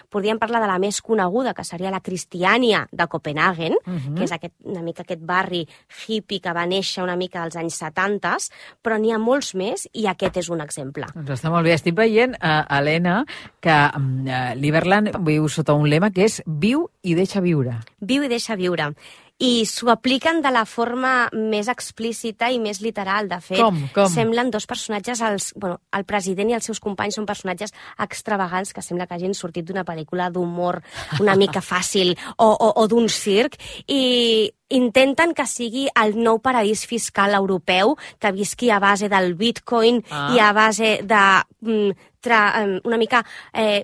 [0.10, 4.16] Podríem parlar de la més coneguda, que seria la Cristiània de Copenhagen, uh -huh.
[4.16, 5.68] que és aquest, una mica aquest barri
[6.08, 8.50] hippie que va néixer una mica als anys 70,
[8.82, 11.06] però n'hi ha molts més i aquest és un exemple.
[11.14, 11.74] Doncs està molt bé.
[11.74, 13.26] Estic veient, uh, Helena,
[13.60, 17.80] que uh, Liberland viu sota un lema que és viu i deixa viure.
[18.00, 18.94] Viu i deixa viure
[19.38, 23.28] i s'ho apliquen de la forma més explícita i més literal.
[23.28, 23.82] De fet, Com?
[23.94, 24.08] Com?
[24.08, 28.82] semblen dos personatges, els, bueno, el president i els seus companys són personatges extravagants que
[28.82, 30.80] sembla que hagin sortit d'una pel·lícula d'humor
[31.20, 33.58] una mica fàcil o, o, o d'un circ
[33.92, 40.02] i intenten que sigui el nou paradís fiscal europeu que visqui a base del bitcoin
[40.10, 40.32] Ah.
[40.34, 41.22] i a base de
[41.62, 42.40] mm, tra,
[42.84, 43.20] una mica
[43.54, 43.84] eh,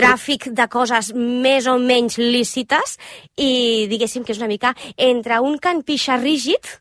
[0.00, 2.96] tràfic de coses més o menys lícites
[3.36, 6.76] i diguéssim que és una mica entre un can pixa rígid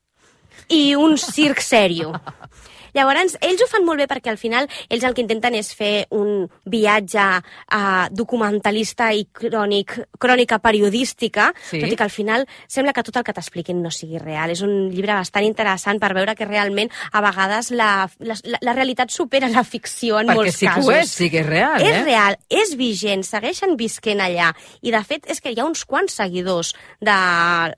[0.69, 2.13] i un circ sèrio.
[2.93, 6.05] Llavors, ells ho fan molt bé perquè al final ells el que intenten és fer
[6.15, 11.79] un viatge uh, documentalista i crònic, crònica periodística, Sí.
[11.81, 14.49] tot i que al final sembla que tot el que t'expliquin no sigui real.
[14.51, 19.11] És un llibre bastant interessant per veure que realment a vegades la, la, la realitat
[19.13, 20.87] supera la ficció en Perquè molts sí que casos.
[20.87, 22.03] ho és, sí que és real, És eh?
[22.03, 24.51] real, és vigent, segueixen visquent allà.
[24.81, 27.17] I, de fet, és que hi ha uns quants seguidors de,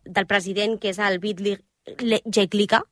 [0.05, 1.57] del president, que és el Bitli
[2.31, 2.83] Jeklika,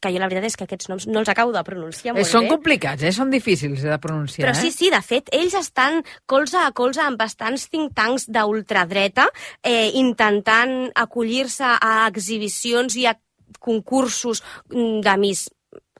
[0.00, 2.30] que jo la veritat és que aquests noms no els acabo de pronunciar Eh, molt
[2.30, 2.52] són bé.
[2.54, 3.12] complicats, eh?
[3.12, 4.72] Són difícils de pronunciar, Però sí, eh?
[4.72, 9.28] sí, de fet, ells estan colze a colze amb bastants think tanks d'ultradreta
[9.62, 13.16] eh, intentant acollir-se a exhibicions i a
[13.58, 15.48] concursos mm, de Miss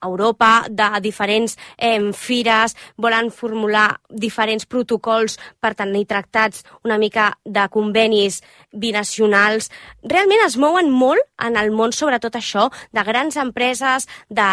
[0.04, 7.68] Europa, de diferents eh, fires, volen formular diferents protocols per tenir tractats una mica de
[7.72, 9.70] convenis binacionals.
[10.02, 14.48] Realment es mouen molt en el món sobre tot això, de grans empreses, de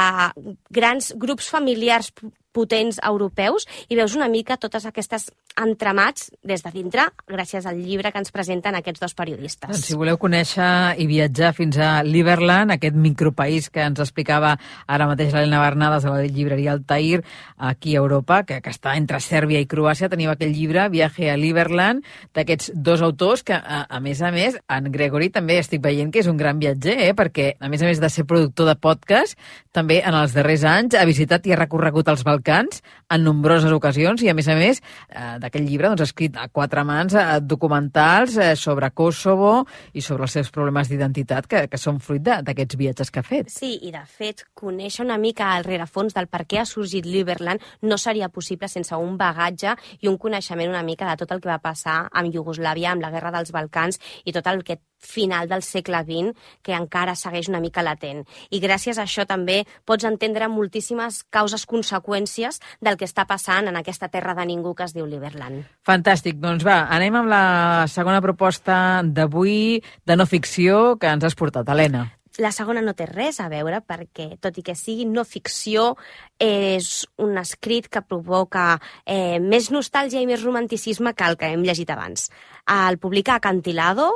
[0.71, 2.11] grans grups familiars
[2.55, 8.11] potents europeus i veus una mica totes aquestes entramats des de dintre gràcies al llibre
[8.11, 9.69] que ens presenten aquests dos periodistes.
[9.71, 14.55] Doncs si voleu conèixer i viatjar fins a Liberland, aquest micropaís que ens explicava
[14.87, 17.23] ara mateix l'Helena Bernades a la llibreria Altair,
[17.57, 21.37] aquí a Europa, que, que està entre Sèrbia i Croàcia, teniu aquell llibre, Viaje a
[21.39, 22.03] Liberland,
[22.35, 26.23] d'aquests dos autors que, a, a més a més, en Gregory també estic veient que
[26.23, 27.13] és un gran viatger, eh?
[27.15, 29.39] perquè a més a més de ser productor de podcast,
[29.75, 34.21] també en els darrers anys ha visitat i ha recorregut els Balcans en nombroses ocasions
[34.23, 38.37] i a més a més eh, d'aquell llibre doncs, escrit a quatre mans eh, documentals
[38.37, 43.11] eh, sobre Kosovo i sobre els seus problemes d'identitat que, que són fruit d'aquests viatges
[43.11, 43.51] que ha fet.
[43.53, 47.63] Sí, i de fet, conèixer una mica el rerefons del per què ha sorgit Liberland
[47.85, 51.51] no seria possible sense un bagatge i un coneixement una mica de tot el que
[51.51, 55.63] va passar amb Iugoslàvia, amb la Guerra dels Balcans i tot el que final del
[55.63, 56.33] segle XX
[56.65, 58.23] que encara segueix una mica latent.
[58.49, 64.09] I gràcies a això també pots entendre moltíssimes causes-conseqüències del que està passant en aquesta
[64.09, 65.65] terra de ningú que es diu Liberland.
[65.85, 67.45] Fantàstic, doncs va, anem amb la
[67.91, 72.07] segona proposta d'avui de no ficció que ens has portat, Helena.
[72.37, 75.93] La segona no té res a veure perquè, tot i que sigui no ficció,
[76.41, 81.63] és un escrit que provoca eh, més nostàlgia i més romanticisme que el que hem
[81.63, 82.27] llegit abans.
[82.67, 84.09] El publica Acantilado,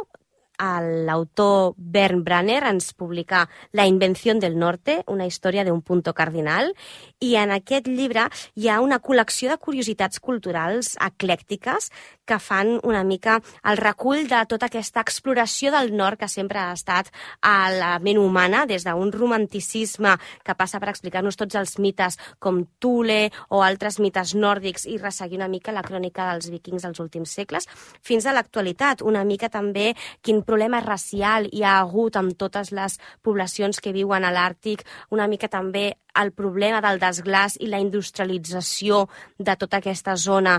[0.59, 6.73] l'autor Bern Branner ens publica La invenció del norte, una història d'un punto cardinal,
[7.19, 11.89] i en aquest llibre hi ha una col·lecció de curiositats culturals eclèctiques
[12.25, 16.73] que fan una mica el recull de tota aquesta exploració del nord que sempre ha
[16.73, 17.09] estat
[17.41, 22.61] a la ment humana, des d'un romanticisme que passa per explicar-nos tots els mites com
[22.79, 27.33] Thule o altres mites nòrdics i resseguir una mica la crònica dels vikings dels últims
[27.33, 27.65] segles,
[28.01, 32.97] fins a l'actualitat, una mica també quin problema racial hi ha hagut amb totes les
[33.25, 34.81] poblacions que viuen a l'Àrtic,
[35.13, 39.05] una mica també el problema del desglàs i la industrialització
[39.37, 40.57] de tota aquesta zona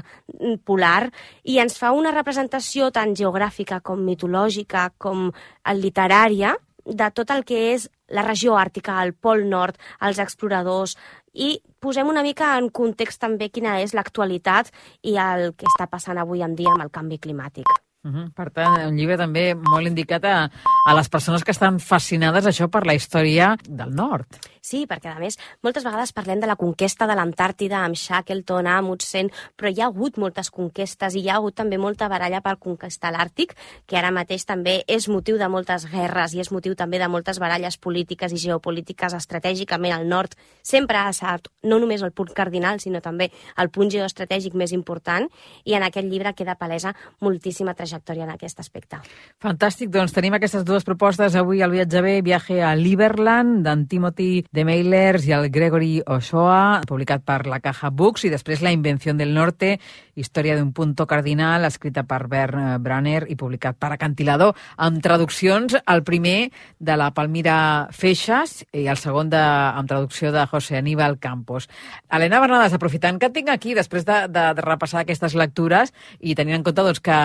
[0.64, 1.10] polar
[1.42, 5.30] i ens fa una representació tant geogràfica com mitològica com
[5.74, 6.54] literària
[6.86, 9.76] de tot el que és la regió àrtica, el Pol Nord,
[10.06, 10.96] els exploradors,
[11.34, 14.72] i posem una mica en context també quina és l'actualitat
[15.02, 17.89] i el que està passant avui en dia amb el canvi climàtic.
[18.02, 18.32] Uh -huh.
[18.32, 20.50] Per tant, un llibre també molt indicat a,
[20.86, 24.40] a les persones que estan fascinades això per la història del nord.
[24.60, 29.30] Sí, perquè a més moltes vegades parlem de la conquesta de l'Antàrtida amb Shackleton, Amundsen,
[29.56, 33.12] però hi ha hagut moltes conquestes i hi ha hagut també molta baralla per conquistar
[33.14, 33.54] l'Àrtic,
[33.88, 37.40] que ara mateix també és motiu de moltes guerres i és motiu també de moltes
[37.40, 40.36] baralles polítiques i geopolítiques estratègicament al nord.
[40.62, 45.28] Sempre ha estat no només el punt cardinal, sinó també el punt geoestratègic més important
[45.64, 46.92] i en aquest llibre queda palesa
[47.24, 49.00] moltíssima trajectòria en aquest aspecte.
[49.40, 51.34] Fantàstic, doncs tenim aquestes dues propostes.
[51.34, 56.82] Avui al Viatge B, Viaje a Liberland, d'en Timothy de Mailers i el Gregory Ochoa,
[56.86, 59.78] publicat per la Caja Books, i després La invenció del norte,
[60.20, 66.04] història d'un punto cardinal, escrita per Bern Branner i publicat per Acantilador, amb traduccions, el
[66.04, 71.68] primer de la Palmira Feixas i el segon de, amb traducció de José Aníbal Campos.
[72.12, 76.60] Helena Bernades, aprofitant que tinc aquí, després de, de, de repassar aquestes lectures i tenint
[76.60, 77.18] en compte doncs, que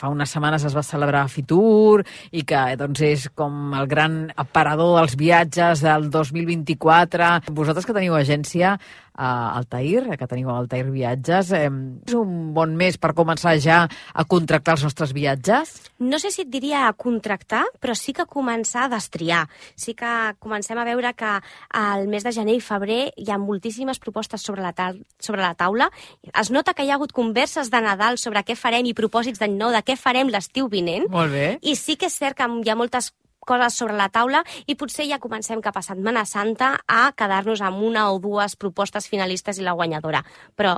[0.00, 4.96] fa unes setmanes es va celebrar Fitur i que doncs, és com el gran aparador
[5.00, 7.52] dels viatges del 2021 24.
[7.54, 8.76] Vosaltres que teniu agència
[9.18, 11.66] a Altair, que teniu Altair Viatges, eh,
[12.06, 15.74] és un bon mes per començar ja a contractar els nostres viatges?
[15.98, 19.42] No sé si et diria a contractar, però sí que començar a destriar.
[19.74, 21.34] Sí que comencem a veure que
[21.74, 25.54] al mes de gener i febrer hi ha moltíssimes propostes sobre la, ta sobre la
[25.58, 25.90] taula.
[26.30, 29.58] Es nota que hi ha hagut converses de Nadal sobre què farem i propòsits d'any
[29.58, 31.10] nou, de què farem l'estiu vinent.
[31.10, 31.48] Molt bé.
[31.62, 33.10] I sí que és cert que hi ha moltes
[33.48, 37.82] coses sobre la taula i potser ja comencem cap a Setmana Santa a quedar-nos amb
[37.88, 40.22] una o dues propostes finalistes i la guanyadora.
[40.54, 40.76] Però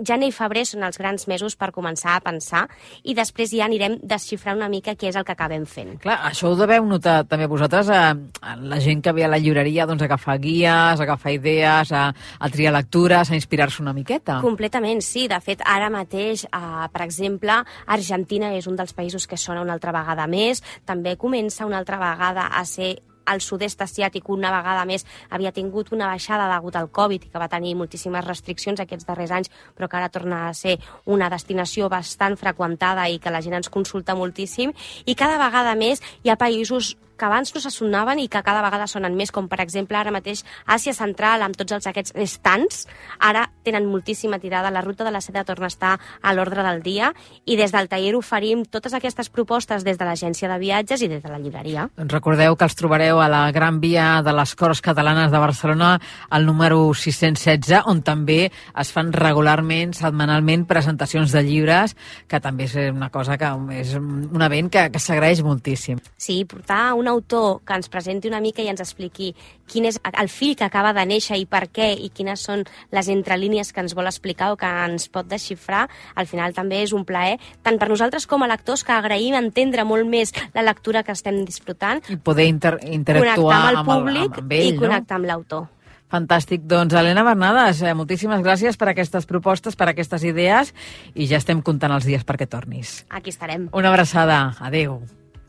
[0.00, 2.66] gener i febrer són els grans mesos per començar a pensar
[3.04, 5.96] i després ja anirem desxifrant una mica què és el que acabem fent.
[6.02, 9.86] Clar, això ho deveu notar també vosaltres, a la gent que ve a la llibreria
[9.88, 14.40] doncs, a agafar guies, a agafar idees, a, a triar lectures, a inspirar-se una miqueta.
[14.44, 15.26] Completament, sí.
[15.30, 19.76] De fet, ara mateix, eh, per exemple, Argentina és un dels països que sona una
[19.76, 24.86] altra vegada més, també comença una altra vegada a ser el sud-est asiàtic una vegada
[24.88, 29.06] més havia tingut una baixada degut al Covid i que va tenir moltíssimes restriccions aquests
[29.08, 33.42] darrers anys, però que ara torna a ser una destinació bastant freqüentada i que la
[33.42, 34.72] gent ens consulta moltíssim.
[35.06, 38.64] I cada vegada més hi ha països que abans no se sonaven i que cada
[38.64, 42.86] vegada sonen més, com per exemple ara mateix Àsia Central amb tots els aquests estants,
[43.20, 46.80] ara tenen moltíssima tirada, la ruta de la seda torna a estar a l'ordre del
[46.82, 47.12] dia
[47.44, 51.22] i des del taller oferim totes aquestes propostes des de l'agència de viatges i des
[51.22, 51.88] de la llibreria.
[51.98, 55.92] Doncs recordeu que els trobareu a la Gran Via de les Corts Catalanes de Barcelona,
[56.30, 61.96] al número 616, on també es fan regularment, setmanalment, presentacions de llibres,
[62.28, 66.00] que també és una cosa que és un event que, que s'agraeix moltíssim.
[66.16, 69.32] Sí, portar una autor que ens presenti una mica i ens expliqui
[69.70, 73.10] quin és el fill que acaba de néixer i per què i quines són les
[73.12, 77.04] entrelínies que ens vol explicar o que ens pot desxifrar, al final també és un
[77.06, 81.14] plaer, tant per nosaltres com a lectors, que agraïm entendre molt més la lectura que
[81.14, 82.02] estem disfrutant.
[82.10, 85.68] I poder inter interactuar amb el públic amb, amb ell, i connectar amb l'autor.
[86.10, 86.66] Fantàstic.
[86.66, 90.74] Doncs, Helena Bernades, eh, moltíssimes gràcies per aquestes propostes, per aquestes idees,
[91.14, 93.04] i ja estem comptant els dies perquè tornis.
[93.08, 93.68] Aquí estarem.
[93.72, 94.56] Una abraçada.
[94.58, 95.02] Adéu.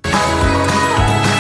[0.06, 1.31] I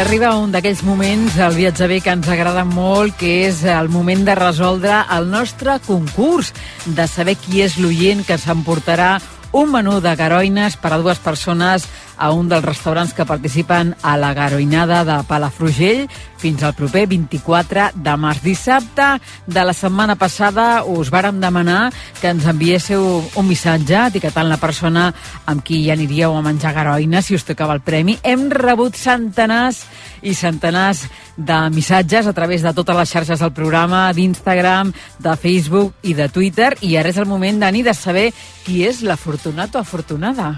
[0.00, 4.22] arriba un d'aquells moments al viatge bé que ens agrada molt, que és el moment
[4.24, 6.54] de resoldre el nostre concurs,
[6.86, 9.18] de saber qui és l'oient que s'emportarà
[9.52, 11.84] un menú de garoines per a dues persones
[12.20, 16.04] a un dels restaurants que participen a la garoinada de Palafrugell
[16.40, 18.42] fins al proper 24 de març.
[18.44, 19.06] Dissabte
[19.46, 21.88] de la setmana passada us vàrem demanar
[22.20, 23.02] que ens enviéssiu
[23.40, 25.08] un missatge etiquetant la persona
[25.48, 28.18] amb qui hi aniríeu a menjar garoines si us tocava el premi.
[28.22, 29.86] Hem rebut centenars
[30.20, 31.06] i centenars
[31.40, 36.28] de missatges a través de totes les xarxes del programa, d'Instagram, de Facebook i de
[36.28, 36.74] Twitter.
[36.84, 38.28] I ara és el moment, Dani, de saber
[38.66, 40.52] qui és l'afortunat o afortunada.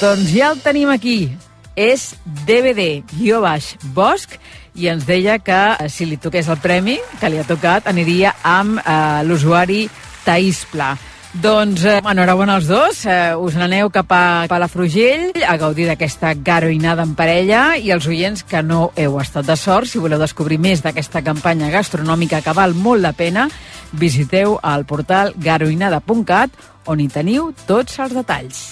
[0.00, 1.32] Doncs ja el tenim aquí.
[1.74, 2.14] És
[2.46, 4.38] DVD, guió baix, Bosch,
[4.74, 8.34] i ens deia que eh, si li toqués el premi, que li ha tocat, aniria
[8.46, 9.88] amb eh, l'usuari
[10.24, 10.94] Taís Pla.
[11.34, 13.00] Doncs, eh, enhorabona als dos.
[13.06, 18.44] Eh, us n'aneu cap a Palafrugell a gaudir d'aquesta garoïnada en parella i els oients
[18.46, 22.74] que no heu estat de sort, si voleu descobrir més d'aquesta campanya gastronòmica que val
[22.78, 23.48] molt la pena,
[23.90, 28.64] visiteu el portal garoïnada.cat on hi teniu tots els detalls.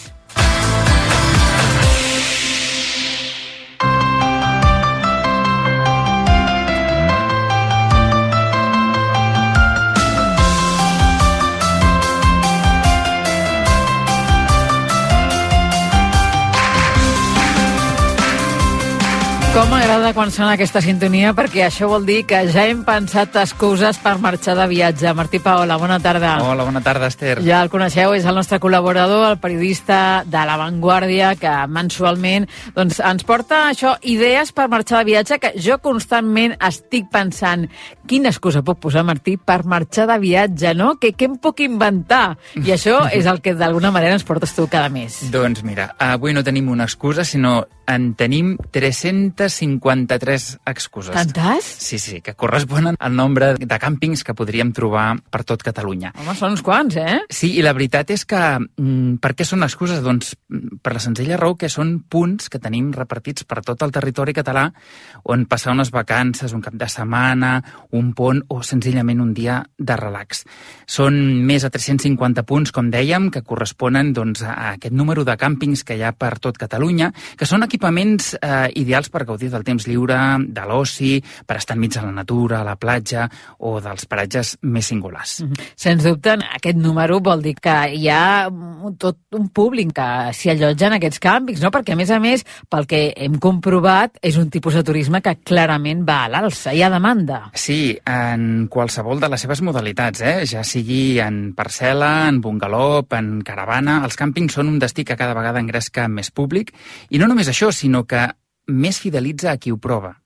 [19.52, 23.98] Com m'agrada quan sona aquesta sintonia, perquè això vol dir que ja hem pensat excuses
[24.00, 25.10] per marxar de viatge.
[25.12, 26.38] Martí Paola, bona tarda.
[26.40, 27.34] Hola, bona tarda, Esther.
[27.44, 33.02] Ja el coneixeu, és el nostre col·laborador, el periodista de La Vanguardia, que mensualment doncs,
[33.04, 37.68] ens porta això, idees per marxar de viatge, que jo constantment estic pensant
[38.08, 40.94] quina excusa puc posar, Martí, per marxar de viatge, no?
[40.96, 42.38] Què, què em puc inventar?
[42.56, 45.26] I això és el que d'alguna manera ens portes tu cada mes.
[45.28, 47.60] Doncs mira, avui no tenim una excusa, sinó
[47.94, 51.14] en tenim 353 excuses.
[51.14, 51.64] Tantes?
[51.64, 56.12] Sí, sí, que corresponen al nombre de càmpings que podríem trobar per tot Catalunya.
[56.18, 57.20] Home, són uns quants, eh?
[57.32, 60.02] Sí, i la veritat és que mm, per què són excuses?
[60.04, 63.92] Doncs mm, per la senzilla raó que són punts que tenim repartits per tot el
[63.94, 64.68] territori català
[65.28, 67.54] on passar unes vacances, un cap de setmana,
[67.92, 70.44] un pont o senzillament un dia de relax.
[70.86, 75.84] Són més de 350 punts, com dèiem, que corresponen doncs, a aquest número de càmpings
[75.84, 79.86] que hi ha per tot Catalunya, que són equipaments eh, ideals per gaudir del temps
[79.86, 80.18] lliure,
[80.48, 83.28] de l'oci, per estar enmig de la natura, a la platja
[83.58, 85.40] o dels paratges més singulars.
[85.40, 85.70] Mm -hmm.
[85.76, 88.50] Sens dubte, aquest número vol dir que hi ha
[88.98, 91.70] tot un públic que s'hi allotja en aquests càmpings, no?
[91.70, 95.36] perquè a més a més, pel que hem comprovat, és un tipus de turisme que
[95.42, 97.50] clarament va a l'alça, hi ha demanda.
[97.54, 100.46] Sí, en qualsevol de les seves modalitats, eh?
[100.46, 105.36] ja sigui en parcel·la, en bungalop, en caravana, els càmpings són un destí que cada
[105.38, 106.72] vegada engresca més públic,
[107.10, 108.26] i no només això, sinó que
[108.66, 110.16] més fidelitza a qui ho prova.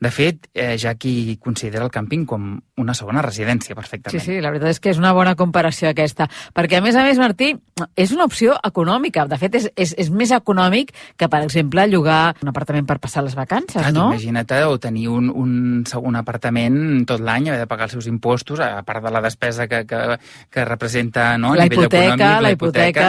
[0.00, 4.20] De fet, eh, ja qui considera el càmping com una segona residència, perfectament.
[4.20, 6.26] Sí, sí, la veritat és que és una bona comparació aquesta.
[6.56, 7.54] Perquè, a més a més, Martí,
[7.96, 9.24] és una opció econòmica.
[9.30, 13.24] De fet, és, és, és més econòmic que, per exemple, llogar un apartament per passar
[13.24, 14.10] les vacances, ah, no?
[14.12, 18.60] Imagina't, o tenir un, un segon apartament tot l'any, haver de pagar els seus impostos,
[18.60, 20.18] a part de la despesa que, que,
[20.52, 23.08] que representa no, a la nivell hipoteca, econòmic, la hipoteca.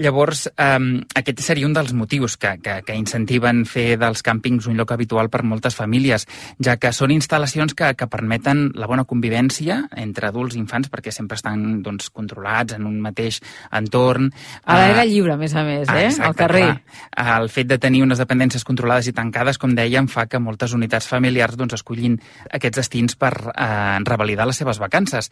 [0.00, 0.80] Llavors, eh,
[1.20, 5.28] aquest seria un dels motius que, que, que incentiven fer dels càmpings un lloc habitual
[5.28, 6.24] per moltes famílies,
[6.64, 11.10] ja que són instal·lacions que, que permeten la bona convivència entre adults i infants perquè
[11.10, 13.40] sempre estan doncs, controlats en un mateix
[13.74, 14.30] entorn.
[14.64, 16.06] A l'aire lliure, a més a més, eh?
[16.06, 16.68] Exacte, al carrer.
[16.70, 17.40] Clar.
[17.40, 21.10] El fet de tenir unes dependències controlades i tancades, com dèiem, fa que moltes unitats
[21.10, 22.20] familiars doncs, escollin
[22.54, 25.30] aquests destins per eh, revalidar les seves vacances.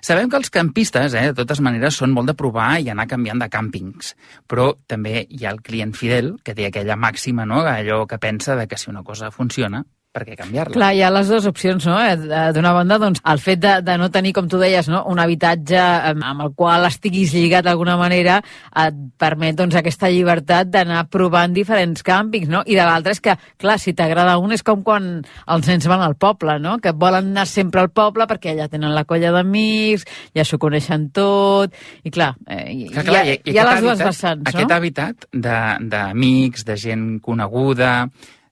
[0.00, 3.42] Sabem que els campistes, eh, de totes maneres, són molt de provar i anar canviant
[3.42, 4.14] de càmpings,
[4.48, 7.62] però també hi ha el client fidel, que té aquella màxima, no?
[7.66, 10.74] allò que pensa de que si una cosa funciona, per què canviar-la?
[10.76, 11.96] Clar, hi ha les dues opcions, no?
[12.04, 12.16] Eh,
[12.52, 15.00] d'una banda, doncs, el fet de, de no tenir, com tu deies, no?
[15.08, 18.38] un habitatge amb el qual estiguis lligat d'alguna manera
[18.84, 22.60] et permet doncs, aquesta llibertat d'anar provant diferents càmpings, no?
[22.68, 26.04] I de l'altra és que, clar, si t'agrada un és com quan els nens van
[26.04, 26.76] al poble, no?
[26.82, 30.04] Que volen anar sempre al poble perquè allà tenen la colla d'amics,
[30.36, 31.72] ja s'ho coneixen tot,
[32.04, 34.52] i clar, eh, clar, clar hi, ha, hi ha les dues vessants, no?
[34.52, 37.94] Aquest habitat d'amics, de, de gent coneguda,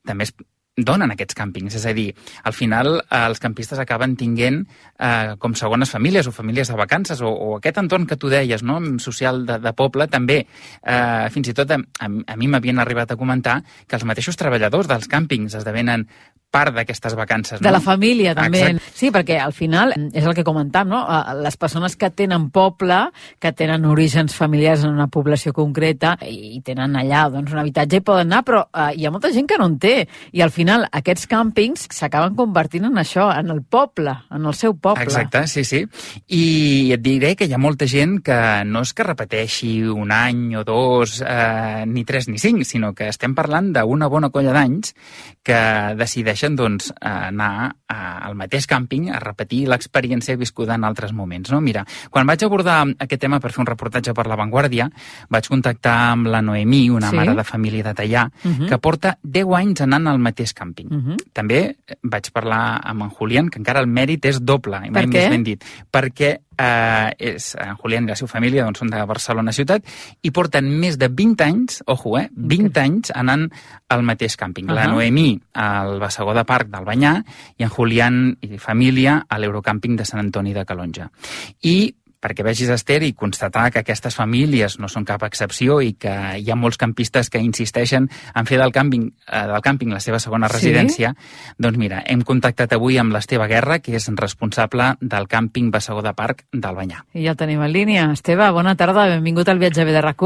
[0.09, 0.33] també és
[0.87, 1.77] donen aquests càmpings.
[1.79, 2.09] És a dir,
[2.45, 7.23] al final eh, els campistes acaben tinguent eh, com segones famílies o famílies de vacances
[7.23, 8.81] o, o aquest entorn que tu deies, no?
[9.03, 10.43] social de, de poble, també.
[10.83, 14.39] Eh, fins i tot a, a, a mi m'havien arribat a comentar que els mateixos
[14.41, 16.07] treballadors dels càmpings esdevenen
[16.51, 17.61] part d'aquestes vacances.
[17.61, 17.65] No?
[17.69, 18.61] De la família, també.
[18.61, 18.93] Exacte.
[19.01, 21.01] Sí, perquè al final és el que comentam, no?
[21.41, 22.99] Les persones que tenen poble,
[23.39, 28.05] que tenen orígens familiars en una població concreta i tenen allà doncs, un habitatge i
[28.05, 29.95] poden anar, però eh, hi ha molta gent que no en té.
[30.37, 34.75] I al final aquests càmpings s'acaben convertint en això, en el poble, en el seu
[34.77, 35.07] poble.
[35.07, 35.85] Exacte, sí, sí.
[36.27, 40.57] I et diré que hi ha molta gent que no és que repeteixi un any
[40.59, 44.95] o dos, eh, ni tres ni cinc, sinó que estem parlant d'una bona colla d'anys
[45.47, 45.61] que
[46.41, 51.51] decideixen doncs, anar al mateix càmping a repetir l'experiència viscuda en altres moments.
[51.51, 51.61] No?
[51.61, 54.89] Mira, quan vaig abordar aquest tema per fer un reportatge per La Vanguardia,
[55.29, 57.17] vaig contactar amb la Noemí, una Sí.
[57.17, 58.69] mare de família de Tallà, Mhm.
[58.69, 60.89] que porta 10 anys anant al mateix càmping.
[60.89, 61.17] Mhm.
[61.33, 65.07] També vaig parlar amb en Julián, que encara el mèrit és doble, i mai Per
[65.09, 69.01] més ben dit, perquè eh, és, en Julián i la seva família doncs, són de
[69.09, 69.87] Barcelona ciutat
[70.23, 73.47] i porten més de 20 anys, ojo, eh, 20 anys anant
[73.91, 74.71] al mateix càmping.
[74.71, 74.95] La Ahà.
[74.95, 77.17] Noemí al Bassagó de Parc del Banyà
[77.59, 81.11] i en Julián i família a l'Eurocàmping de Sant Antoni de Calonja.
[81.63, 81.77] I
[82.21, 86.51] perquè vegis, Esther, i constatar que aquestes famílies no són cap excepció i que hi
[86.51, 90.51] ha molts campistes que insisteixen en fer del càmping, eh, del càmping la seva segona
[90.53, 91.57] residència, sí?
[91.59, 96.15] doncs mira, hem contactat avui amb l'Esteve Guerra, que és responsable del càmping Bassegó de
[96.15, 97.05] Parc del Banyà.
[97.15, 98.09] I ja el tenim en línia.
[98.13, 100.21] Esteve, bona tarda, benvingut al viatge de rac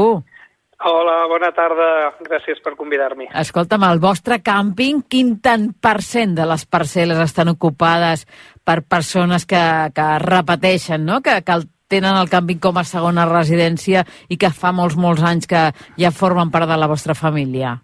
[0.85, 1.85] Hola, bona tarda,
[2.27, 3.29] gràcies per convidar-me.
[3.39, 8.25] Escolta'm, el vostre càmping, quin tant per cent de les parcel·les estan ocupades
[8.61, 9.61] per persones que,
[9.95, 11.21] que repeteixen, no?
[11.23, 11.63] que, que el
[11.95, 15.69] tenen el càmping com a segona residència i que fa molts, molts anys que
[16.01, 17.77] ja formen part de la vostra família?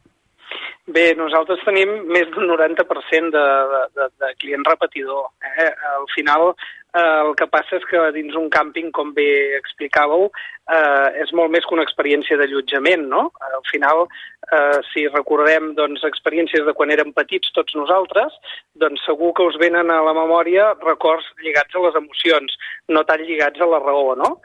[0.91, 3.47] Bé, nosaltres tenim més d'un 90% de,
[3.95, 5.29] de, de client repetidor.
[5.53, 5.69] Eh?
[5.93, 6.49] Al final,
[6.91, 9.27] eh, el que passa és que dins un càmping, com bé
[9.59, 13.29] explicàveu, eh, és molt més que una experiència d'allotjament, no?
[13.51, 14.03] Al final,
[14.51, 18.35] eh, si recordem doncs, experiències de quan érem petits tots nosaltres,
[18.81, 22.57] doncs segur que us venen a la memòria records lligats a les emocions,
[22.91, 24.37] no tan lligats a la raó, no?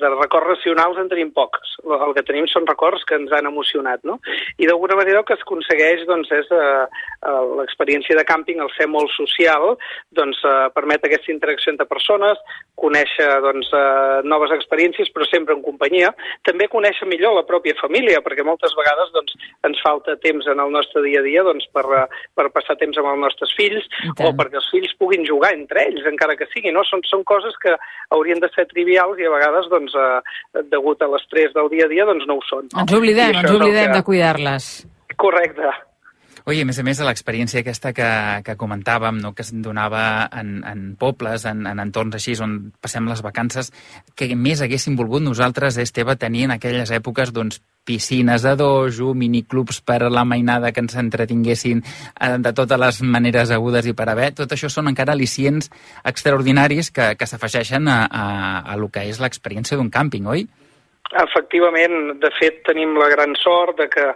[0.00, 1.76] De records racionals en tenim pocs.
[1.84, 4.18] El que tenim són records que ens han emocionat, no?
[4.58, 6.84] I d'alguna manera el que es aconsegueix doncs, és eh,
[7.28, 9.74] eh, l'experiència de càmping, el ser molt social,
[10.16, 12.40] doncs eh, permet aquesta interacció entre persones,
[12.80, 16.12] conèixer doncs, eh, noves experiències, però sempre en companyia.
[16.48, 19.36] També conèixer millor la pròpia família, perquè moltes vegades doncs,
[19.68, 22.04] ens falta temps en el nostre dia a dia doncs, per, eh,
[22.36, 23.86] per passar temps amb els nostres fills
[24.18, 26.72] o perquè els fills puguin jugar entre ells, encara que sigui.
[26.74, 26.84] No?
[26.88, 27.76] Són, són coses que
[28.10, 31.92] haurien de ser trivials i a vegades, doncs, eh, degut a l'estrès del dia a
[31.92, 32.68] dia, doncs no ho són.
[32.72, 32.84] No?
[32.84, 33.98] Ens oblidem, ens oblidem que...
[33.98, 34.70] de cuidar-les.
[35.16, 35.72] Correcte.
[36.44, 38.06] Oi, a més a més, l'experiència aquesta que,
[38.44, 43.06] que comentàvem, no, que es donava en, en pobles, en, en entorns així, on passem
[43.08, 43.70] les vacances,
[44.12, 49.80] que més haguéssim volgut nosaltres, Esteve, tenir en aquelles èpoques doncs, piscines de dojo, miniclubs
[49.80, 54.10] per a la mainada que ens entretinguessin eh, de totes les maneres agudes i per
[54.12, 54.34] haver.
[54.36, 55.70] Tot això són encara al·licients
[56.04, 58.28] extraordinaris que, que s'afegeixen a, a,
[58.68, 60.44] a lo que és l'experiència d'un càmping, oi?
[61.22, 64.06] Efectivament, de fet tenim la gran sort de que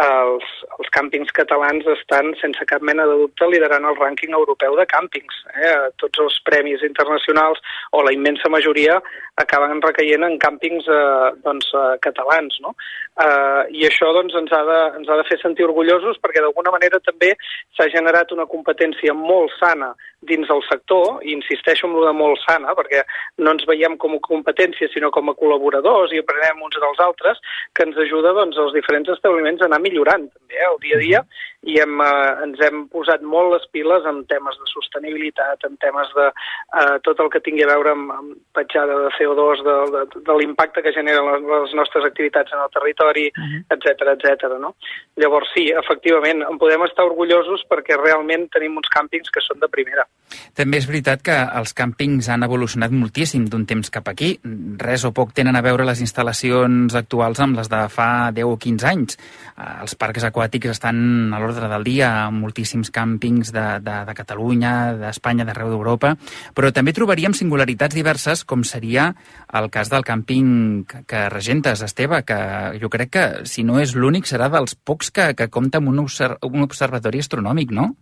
[0.00, 0.46] els,
[0.78, 5.42] els càmpings catalans estan, sense cap mena de dubte, liderant el rànquing europeu de càmpings.
[5.52, 5.74] Eh?
[6.00, 7.60] Tots els premis internacionals,
[7.92, 8.96] o la immensa majoria,
[9.36, 12.56] acaben recaient en càmpings eh, doncs, eh, catalans.
[12.64, 12.72] No?
[13.20, 16.72] Eh, I això doncs, ens, ha de, ens ha de fer sentir orgullosos perquè d'alguna
[16.72, 17.34] manera també
[17.76, 19.92] s'ha generat una competència molt sana
[20.22, 23.02] dins del sector, i insisteixo en lo de molt sana, perquè
[23.42, 27.42] no ens veiem com a competència, sinó com a col·laboradors i aprenem uns dels altres,
[27.74, 31.02] que ens ajuda doncs, els diferents establiments a anar millorant també eh, el dia a
[31.02, 31.22] dia
[31.66, 36.12] i hem, eh, ens hem posat molt les piles en temes de sostenibilitat, en temes
[36.16, 40.22] de eh, tot el que tingui a veure amb, amb petjada de CO2, de, de,
[40.28, 44.14] de l'impacte que generen les, les nostres activitats en el territori, etc uh -huh.
[44.14, 44.58] etc.
[44.60, 44.76] no?
[45.16, 49.68] Llavors sí, efectivament, en podem estar orgullosos perquè realment tenim uns càmpings que són de
[49.68, 50.06] primera.
[50.54, 54.38] També és veritat que els càmpings han evolucionat moltíssim d'un temps cap aquí.
[54.78, 58.56] Res o poc tenen a veure les instal·lacions actuals amb les de fa 10 o
[58.56, 59.18] 15 anys.
[59.56, 64.14] Eh, els parcs aquàtics estan a l'ordre del dia a moltíssims càmpings de, de, de
[64.16, 66.14] Catalunya, d'Espanya, d'arreu d'Europa,
[66.54, 69.08] però també trobaríem singularitats diverses, com seria
[69.56, 72.38] el cas del càmping que, que regentes, Esteve, que
[72.82, 76.04] jo crec que, si no és l'únic, serà dels pocs que, que compta amb un,
[76.04, 77.94] observ un observatori astronòmic, no?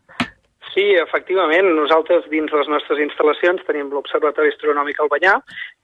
[0.74, 1.68] Sí, efectivament.
[1.76, 5.34] Nosaltres dins les nostres instal·lacions tenim l'Observatori Astronòmic al Banyà,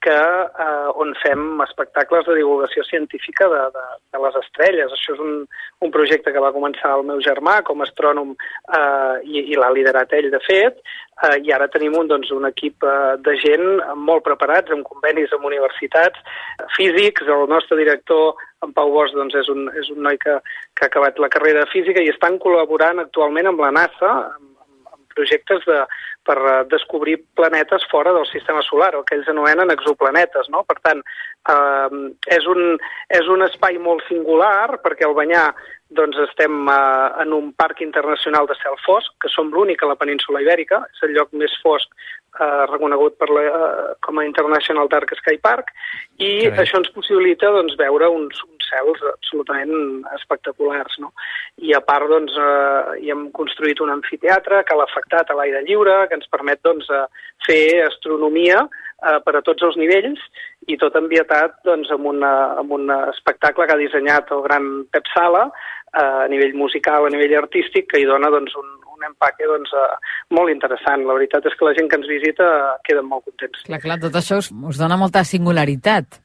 [0.03, 0.17] que,
[0.65, 4.91] eh, on fem espectacles de divulgació científica de, de, de les estrelles.
[4.91, 5.45] Això és un,
[5.87, 9.71] un projecte que va començar el meu germà com a astrònom eh, i, i l'ha
[9.71, 10.83] liderat ell, de fet,
[11.23, 13.65] eh, i ara tenim un, doncs, un equip eh, de gent
[13.95, 16.19] molt preparats, amb convenis amb universitats,
[16.75, 18.35] físics, el nostre director
[18.67, 20.35] en Pau Bosch doncs, és, un, és un noi que,
[20.75, 24.50] que ha acabat la carrera de física i estan col·laborant actualment amb la NASA, amb
[25.15, 25.81] projectes de,
[26.27, 30.49] per eh, descobrir planetes fora del sistema solar, el que ells anomenen exoplanetes.
[30.53, 30.63] No?
[30.69, 31.03] Per tant,
[31.49, 32.01] eh,
[32.37, 35.49] és, un, és un espai molt singular perquè al Banyà
[35.91, 39.99] doncs estem eh, en un parc internacional de cel fosc, que som l'únic a la
[39.99, 41.89] península ibèrica, és el lloc més fosc
[42.39, 45.73] eh, reconegut per la, eh, com a International Dark Sky Park,
[46.17, 46.63] i Carai.
[46.63, 50.97] això ens possibilita doncs, veure uns, uns cels absolutament espectaculars.
[51.03, 51.11] No?
[51.61, 55.63] I a part doncs, eh, hi hem construït un amfiteatre que l'ha afectat a l'aire
[55.67, 57.05] lliure, que ens permet doncs, eh,
[57.45, 60.21] fer astronomia eh, per a tots els nivells
[60.71, 65.09] i tot ambietat doncs, amb, una, amb un espectacle que ha dissenyat el gran Pep
[65.13, 69.47] Sala eh, a nivell musical, a nivell artístic, que hi dona doncs, un, un empaque
[69.49, 69.97] doncs, uh,
[70.37, 71.05] molt interessant.
[71.07, 72.47] La veritat és que la gent que ens visita
[72.87, 73.63] queda molt contents.
[73.67, 76.21] Clar, clar, tot això us, us dona molta singularitat.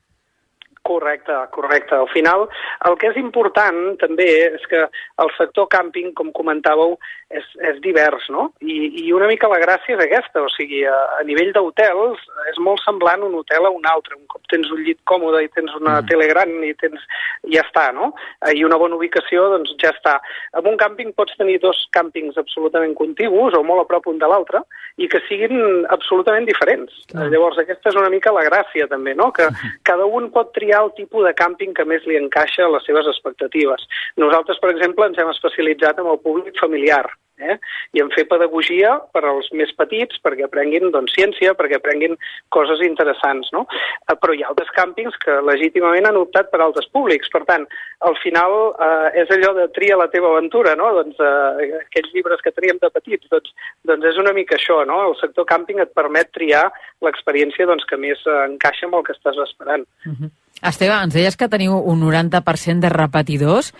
[0.87, 1.97] Correcte, correcte.
[1.97, 2.47] Al final,
[2.87, 4.85] el que és important també és que
[5.23, 6.95] el sector càmping, com comentàveu,
[7.35, 8.45] és, és divers, no?
[8.63, 12.23] I, I una mica la gràcia és aquesta, o sigui, a, a nivell d'hotels
[12.53, 14.15] és molt semblant un hotel a un altre.
[14.15, 16.11] Un cop tens un llit còmode i tens una mm.
[16.11, 17.03] tele gran i tens...
[17.51, 18.13] ja està, no?
[18.55, 20.21] I una bona ubicació, doncs ja està.
[20.55, 24.31] En un càmping pots tenir dos càmpings absolutament contigus o molt a prop un de
[24.31, 24.63] l'altre
[25.03, 26.95] i que siguin absolutament diferents.
[27.11, 27.33] Mm.
[27.35, 29.33] Llavors, aquesta és una mica la gràcia, també, no?
[29.35, 29.51] Que
[29.89, 33.09] cada un pot triar el tipus de càmping que més li encaixa a les seves
[33.13, 33.87] expectatives.
[34.23, 37.05] Nosaltres, per exemple, ens hem especialitzat en el públic familiar
[37.39, 37.57] eh?
[37.97, 42.17] i en fer pedagogia per als més petits perquè aprenguin doncs, ciència, perquè aprenguin
[42.55, 43.51] coses interessants.
[43.55, 43.67] No?
[44.07, 47.31] Eh, però hi ha altres càmpings que legítimament han optat per altres públics.
[47.33, 47.67] Per tant,
[48.09, 50.93] al final eh, és allò de tria la teva aventura, no?
[51.01, 53.53] doncs, eh, aquells llibres que teníem de petits, doncs,
[53.89, 54.83] doncs és una mica això.
[54.89, 55.03] No?
[55.11, 56.67] El sector càmping et permet triar
[57.05, 59.87] l'experiència doncs, que més encaixa amb el que estàs esperant.
[60.07, 60.35] Uh -huh.
[60.65, 63.75] Esteve, ens deies que teniu un 90% de repetidors.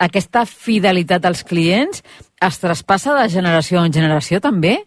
[0.00, 2.00] Aquesta fidelitat als clients
[2.40, 4.78] es traspassa de generació en generació també?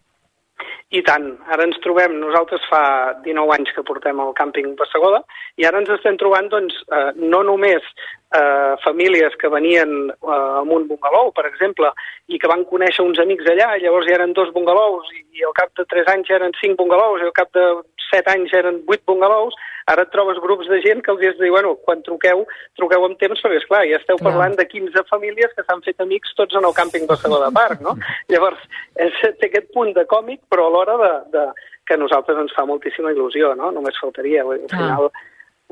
[0.93, 1.23] I tant.
[1.49, 2.81] Ara ens trobem, nosaltres fa
[3.25, 5.23] 19 anys que portem el càmping Bassegoda,
[5.57, 10.75] i ara ens estem trobant, doncs, eh, no només eh, famílies que venien eh, amb
[10.75, 11.89] un bungalou, per exemple,
[12.29, 15.57] i que van conèixer uns amics allà, llavors ja eren dos bungalous, i, i al
[15.57, 17.65] cap de 3 anys ja eren 5 bungalous, i al cap de
[18.13, 19.57] 7 anys eren 8 bungalous,
[19.91, 22.45] ara et trobes grups de gent que els has de dir, bueno, quan truqueu,
[22.79, 24.29] truqueu amb temps, perquè, esclar, ja esteu clar.
[24.29, 27.51] parlant de 15 famílies que s'han fet amics tots en el càmping de Segó de
[27.57, 27.97] Parc, no?
[28.31, 28.63] Llavors,
[28.95, 31.45] és, té aquest punt de còmic, però alhora de, de,
[31.89, 33.73] que a nosaltres ens fa moltíssima il·lusió, no?
[33.75, 34.45] Només faltaria.
[34.47, 35.29] Al final, ah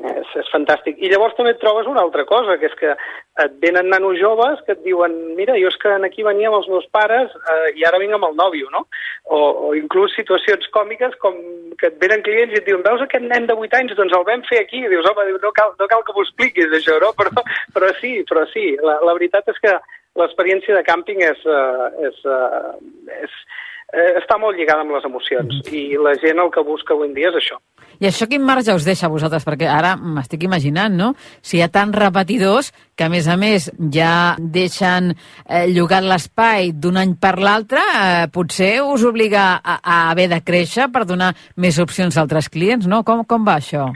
[0.09, 0.97] és, és fantàstic.
[0.99, 2.93] I llavors també et trobes una altra cosa, que és que
[3.43, 6.69] et venen nanos joves que et diuen mira, jo és que aquí venia amb els
[6.71, 8.85] meus pares eh, i ara vinc amb el nòvio, no?
[9.25, 9.39] O,
[9.69, 11.37] o inclús situacions còmiques com
[11.79, 13.95] que et venen clients i et diuen veus aquest nen de 8 anys?
[13.97, 14.83] Doncs el vam fer aquí.
[14.85, 17.13] I dius, home, no cal, no cal que m'ho expliquis això, no?
[17.21, 17.43] Però,
[17.75, 18.71] però sí, però sí.
[18.81, 19.75] La, la veritat és que
[20.19, 22.73] l'experiència de càmping és, uh, és, uh,
[23.21, 23.35] és,
[23.93, 27.15] eh, està molt lligada amb les emocions i la gent el que busca avui en
[27.15, 27.59] dia és això.
[28.01, 29.45] I això quin marge us deixa a vosaltres?
[29.45, 31.11] Perquè ara m'estic imaginant, no?
[31.45, 36.71] Si hi ha tants repetidors que, a més a més, ja deixen eh, llogat l'espai
[36.73, 41.35] d'un any per l'altre, eh, potser us obliga a, a haver de créixer per donar
[41.61, 43.03] més opcions a altres clients, no?
[43.05, 43.91] Com, com va això?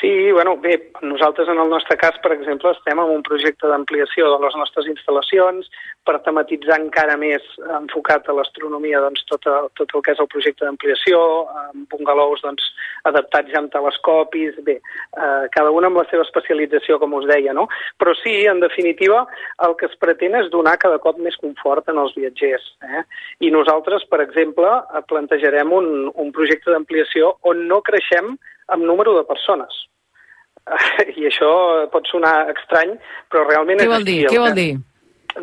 [0.00, 4.28] Sí, bueno, bé, nosaltres en el nostre cas, per exemple, estem en un projecte d'ampliació
[4.30, 5.66] de les nostres instal·lacions
[6.06, 7.42] per tematitzar encara més
[7.80, 11.18] enfocat a l'astronomia doncs, tot, el, tot el que és el projecte d'ampliació,
[11.64, 12.68] amb bungalous doncs,
[13.10, 17.54] adaptats ja amb telescopis, bé, eh, cada una amb la seva especialització, com us deia,
[17.56, 17.66] no?
[17.98, 19.24] Però sí, en definitiva,
[19.66, 22.68] el que es pretén és donar cada cop més confort en els viatgers.
[22.86, 23.02] Eh?
[23.48, 24.70] I nosaltres, per exemple,
[25.10, 28.36] plantejarem un, un projecte d'ampliació on no creixem
[28.74, 29.84] amb número de persones.
[31.18, 31.50] I això
[31.92, 32.96] pot sonar estrany,
[33.32, 34.20] però realment Què vol dir?
[34.28, 34.70] Què vol dir?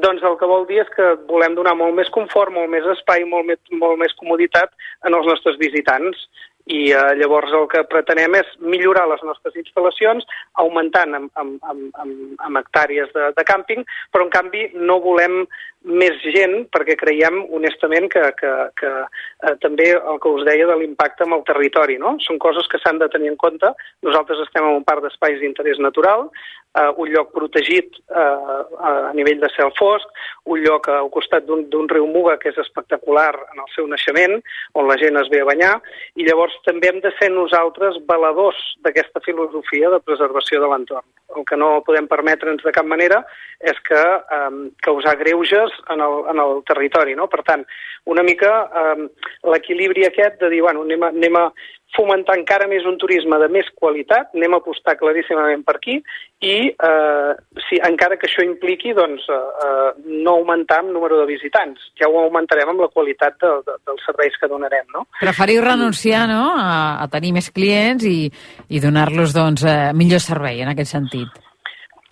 [0.02, 3.24] Doncs el que vol dir és que volem donar molt més confort, molt més espai,
[3.30, 4.74] molt més, molt més comoditat
[5.08, 6.26] en els nostres visitants
[6.66, 10.26] i eh, llavors el que pretenem és millorar les nostres instal·lacions,
[10.64, 15.44] augmentant amb, amb, amb, amb, amb hectàrees de, de càmping, però en canvi no volem
[15.86, 18.52] més gent perquè creiem honestament que, que,
[18.82, 22.00] que eh, també el que us deia de l'impacte amb el territori.
[22.02, 22.16] No?
[22.26, 23.70] Són coses que s'han de tenir en compte.
[24.06, 26.30] Nosaltres estem en un parc d'espais d'interès natural,
[26.76, 30.08] eh, un lloc protegit eh, a nivell de cel fosc,
[30.52, 34.38] un lloc al costat d'un riu Muga que és espectacular en el seu naixement,
[34.76, 35.74] on la gent es ve a banyar,
[36.16, 41.08] i llavors també hem de ser nosaltres valedors d'aquesta filosofia de preservació de l'entorn.
[41.36, 43.24] El que no podem permetre'ns de cap manera
[43.60, 44.52] és que eh,
[44.86, 47.16] causar greuges en el, en el territori.
[47.16, 47.28] No?
[47.32, 47.66] Per tant,
[48.12, 49.08] una mica eh,
[49.52, 51.48] l'equilibri aquest de dir, bueno, anem a, anem a
[51.96, 55.96] fomentar encara més un turisme de més qualitat, anem a apostar claríssimament per aquí,
[56.44, 57.32] i eh,
[57.68, 59.94] si, encara que això impliqui doncs, eh, eh,
[60.26, 64.06] no augmentar el número de visitants, ja ho augmentarem amb la qualitat de, de, dels
[64.08, 64.90] serveis que donarem.
[64.96, 65.06] No?
[65.22, 68.28] Preferiu renunciar no, a, a tenir més clients i,
[68.70, 71.42] i donar-los doncs, eh, millor servei en aquest sentit.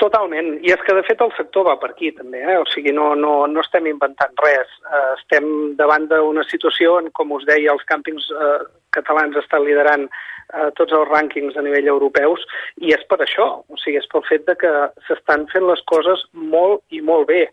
[0.02, 2.58] Totalment, i és que de fet el sector va per aquí també, eh?
[2.60, 5.46] o sigui, no, no, no estem inventant res, eh, estem
[5.80, 8.58] davant d'una situació en, com us deia, els càmpings eh,
[8.96, 10.08] catalans estan liderant
[10.54, 12.44] eh, tots els rànquings a nivell europeus
[12.82, 14.72] i és per això, o sigui, és pel fet de que
[15.08, 17.44] s'estan fent les coses molt i molt bé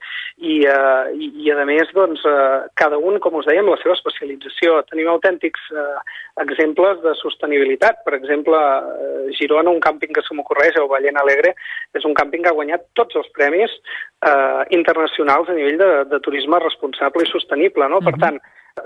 [0.41, 3.97] i, eh, i, i a més, doncs, eh, cada un, com us dèiem, la seva
[3.99, 4.79] especialització.
[4.91, 5.99] Tenim autèntics eh,
[6.45, 8.01] exemples de sostenibilitat.
[8.07, 11.55] Per exemple, eh, Girona, un càmping que se m'ocorreix, el Vallent Alegre,
[11.97, 16.23] és un càmping que ha guanyat tots els premis eh, internacionals a nivell de, de
[16.25, 17.89] turisme responsable i sostenible.
[17.93, 18.01] No?
[18.05, 18.41] Per tant,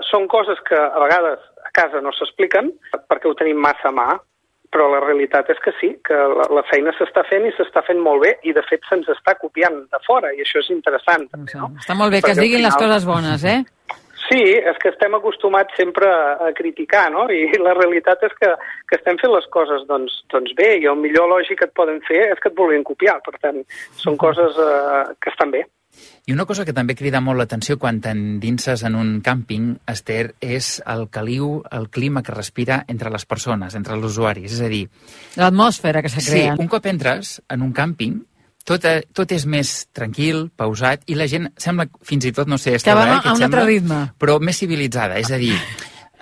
[0.09, 2.71] són coses que a vegades a casa no s'expliquen
[3.09, 4.09] perquè ho tenim massa a mà,
[4.75, 8.01] però la realitat és que sí, que la, la feina s'està fent i s'està fent
[8.03, 11.29] molt bé i de fet se'ns està copiant de fora i això és interessant.
[11.31, 11.71] També, no?
[11.79, 12.73] Està molt bé que es diguin final...
[12.73, 13.61] les coses bones, eh?
[14.25, 17.27] Sí, és que estem acostumats sempre a, a criticar, no?
[17.29, 18.49] I la realitat és que,
[18.89, 22.01] que estem fent les coses doncs, doncs bé i el millor lògic que et poden
[22.07, 23.19] fer és que et vulguin copiar.
[23.25, 23.61] Per tant,
[24.01, 25.61] són coses eh, que estan bé.
[26.25, 30.79] I una cosa que també crida molt l'atenció quan t'endinses en un càmping, Esther, és
[30.89, 34.55] el caliu, el clima que respira entre les persones, entre els usuaris.
[34.57, 34.85] És a dir...
[35.37, 36.55] L'atmosfera que se crea.
[36.55, 38.17] Sí, un cop entres en un càmping,
[38.65, 42.57] tot, eh, tot és més tranquil, pausat, i la gent sembla fins i tot, no
[42.57, 43.99] sé, Esther, que va eh, a un sembla, altre ritme.
[44.17, 45.53] Però més civilitzada, és a dir,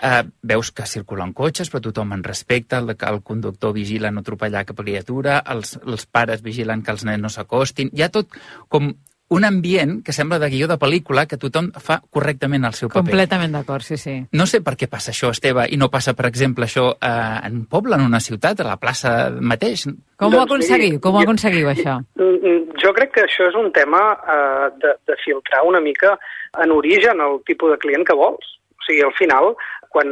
[0.04, 4.66] Uh, veus que circulen cotxes, però tothom en respecta, el, el conductor vigila no atropellar
[4.68, 7.92] cap criatura, els, els pares vigilen que els nens no s'acostin.
[7.96, 8.34] Hi ha tot
[8.68, 8.90] com
[9.30, 13.06] un ambient que sembla de guió de pel·lícula que tothom fa correctament el seu paper.
[13.08, 14.16] Completament d'acord, sí, sí.
[14.38, 17.64] No sé per què passa això, Esteve, i no passa, per exemple, això eh, en
[17.64, 19.88] un poble, en una ciutat, a la plaça mateix.
[19.88, 21.00] Com doncs, ho aconseguiu?
[21.04, 21.98] Com ho aconseguiu, això?
[22.20, 26.18] Mm, mm, jo crec que això és un tema eh, de, de filtrar una mica
[26.62, 28.60] en origen el tipus de client que vols.
[28.78, 29.54] O sigui, al final,
[29.94, 30.10] quan,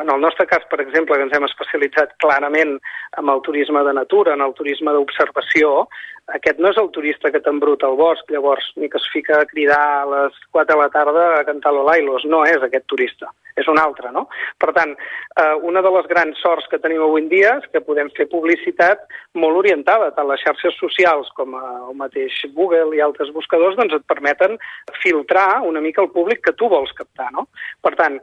[0.00, 2.78] en el nostre cas, per exemple, que ens hem especialitzat clarament
[3.20, 5.88] en el turisme de natura, en el turisme d'observació,
[6.36, 9.48] aquest no és el turista que t'embruta al bosc, llavors, ni que es fica a
[9.48, 12.26] cridar a les 4 de la tarda a cantar l'Olailos.
[12.28, 14.26] No és aquest turista, és un altre, no?
[14.60, 17.84] Per tant, eh, una de les grans sorts que tenim avui en dia és que
[17.84, 23.32] podem fer publicitat molt orientada, tant les xarxes socials com el mateix Google i altres
[23.34, 24.58] buscadors doncs et permeten
[25.02, 27.48] filtrar una mica el públic que tu vols captar, no?
[27.82, 28.20] Per tant,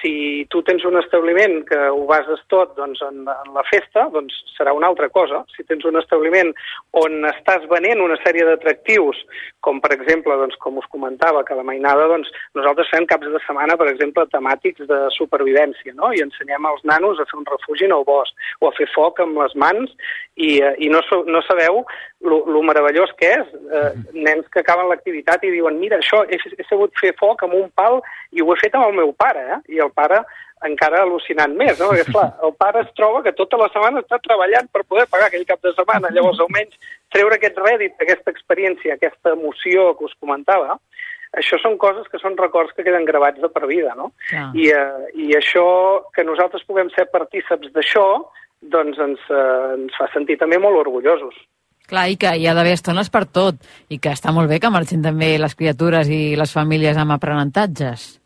[0.00, 4.36] si tu tens un establiment que ho bases tot doncs, en, en la festa, doncs
[4.56, 5.42] serà una altra cosa.
[5.56, 6.52] Si tens un establiment
[7.00, 9.20] on estàs venent una sèrie d'atractius,
[9.62, 12.28] com per exemple, doncs, com us comentava, que la mainada, doncs,
[12.58, 16.10] nosaltres fem caps de setmana, per exemple, temàtics de supervivència, no?
[16.12, 19.22] i ensenyem als nanos a fer un refugi en el bosc, o a fer foc
[19.22, 19.94] amb les mans,
[20.34, 21.84] i, eh, i no, no sabeu
[22.26, 23.52] lo meravellós que és.
[23.54, 27.54] Eh, nens que acaben l'activitat i diuen, mira, això, he, he sabut fer foc amb
[27.54, 28.00] un pal
[28.34, 29.60] i ho he fet amb el meu pare, eh?
[29.76, 30.24] i el pare
[30.64, 31.90] encara al·lucinant més, no?
[31.92, 35.28] Perquè, clar, el pare es troba que tota la setmana està treballant per poder pagar
[35.28, 36.78] aquell cap de setmana, llavors almenys
[37.12, 40.78] treure aquest rèdit, aquesta experiència, aquesta emoció que us comentava,
[41.36, 44.12] això són coses que són records que queden gravats de per vida, no?
[44.30, 44.48] Ja.
[44.56, 45.66] I, eh, I això,
[46.16, 48.06] que nosaltres puguem ser partíceps d'això,
[48.62, 51.36] doncs ens, eh, ens fa sentir també molt orgullosos.
[51.86, 53.60] Clar, i que hi ha d'haver estones per tot,
[53.92, 58.16] i que està molt bé que marxin també les criatures i les famílies amb aprenentatges.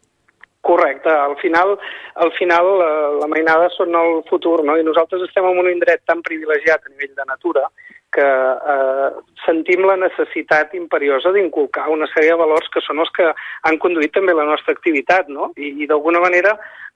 [0.61, 1.79] Correcte, al final,
[2.21, 2.91] al final la,
[3.23, 4.77] la mainada són el futur, no?
[4.77, 7.65] i nosaltres estem en un indret tan privilegiat a nivell de natura
[8.13, 9.09] que eh,
[9.47, 14.13] sentim la necessitat imperiosa d'inculcar una sèrie de valors que són els que han conduït
[14.13, 15.53] també la nostra activitat, no?
[15.57, 16.90] I, i d'alguna manera eh,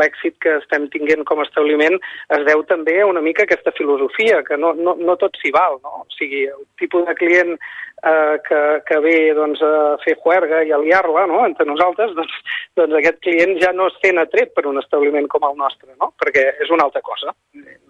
[0.00, 1.98] l'èxit que estem tinguent com a establiment
[2.36, 5.76] es deu també a una mica aquesta filosofia, que no, no, no tot s'hi val,
[5.84, 6.04] no?
[6.04, 10.72] O sigui, el tipus de client eh, que, que ve doncs, a fer juerga i
[10.72, 11.42] a liar-la no?
[11.46, 12.34] entre nosaltres, doncs,
[12.78, 16.12] doncs aquest client ja no es sent atret per un establiment com el nostre, no?
[16.22, 17.34] perquè és una altra cosa.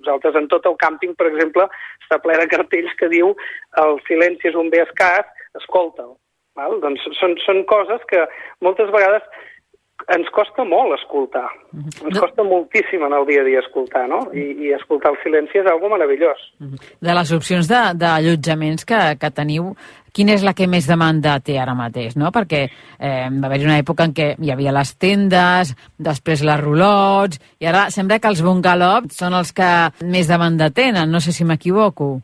[0.03, 1.67] Nosaltres en tot el càmping, per exemple,
[2.05, 3.35] està ple de cartells que diu
[3.83, 5.27] el silenci és un bé escàs,
[5.63, 6.15] escolta'l.
[6.57, 6.79] Val?
[6.81, 8.23] Doncs són, són coses que
[8.65, 9.27] moltes vegades
[10.15, 11.49] ens costa molt escoltar.
[11.75, 14.21] Ens costa moltíssim en el dia a dia escoltar, no?
[14.31, 16.43] I, i escoltar el silenci és algo meravellós.
[17.03, 19.73] De les opcions d'allotjaments que, que teniu,
[20.15, 22.31] quina és la que més demanda té ara mateix, no?
[22.35, 27.43] Perquè eh, va haver-hi una època en què hi havia les tendes, després les roulots,
[27.59, 29.73] i ara sembla que els bungalows són els que
[30.07, 32.15] més demanda tenen, no sé si m'equivoco.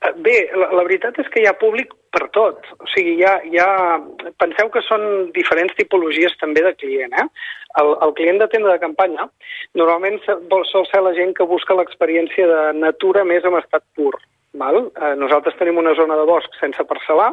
[0.00, 2.70] Eh, bé, la, la veritat és que hi ha públic per tot.
[2.80, 3.68] O sigui, hi ha...
[4.40, 7.26] Penseu que són diferents tipologies també de client, eh?
[7.82, 9.26] El, el client de tenda de campanya
[9.74, 10.20] normalment
[10.70, 14.14] sol ser la gent que busca l'experiència de natura més en estat pur.
[14.60, 14.84] Val?
[14.94, 17.32] Eh, nosaltres tenim una zona de bosc sense parcel·lar,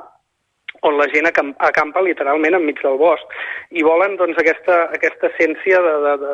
[0.82, 3.36] on la gent acampa literalment enmig del bosc
[3.76, 6.34] i volen doncs, aquesta, aquesta essència de, de, de,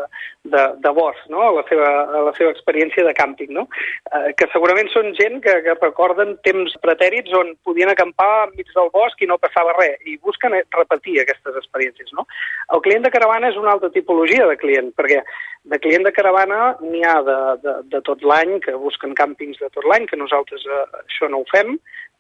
[0.54, 1.50] de, de bosc, no?
[1.58, 1.90] la seva,
[2.30, 3.68] la seva experiència de càmping, no?
[4.14, 8.94] eh, que segurament són gent que, que recorden temps pretèrits on podien acampar enmig del
[8.94, 12.14] bosc i no passava res, i busquen repetir aquestes experiències.
[12.18, 12.28] No?
[12.74, 15.24] El client de caravana és una altra tipologia de client, perquè
[15.68, 19.70] de client de caravana n'hi ha de, de, de tot l'any, que busquen càmpings de
[19.74, 21.76] tot l'any, que nosaltres eh, això no ho fem,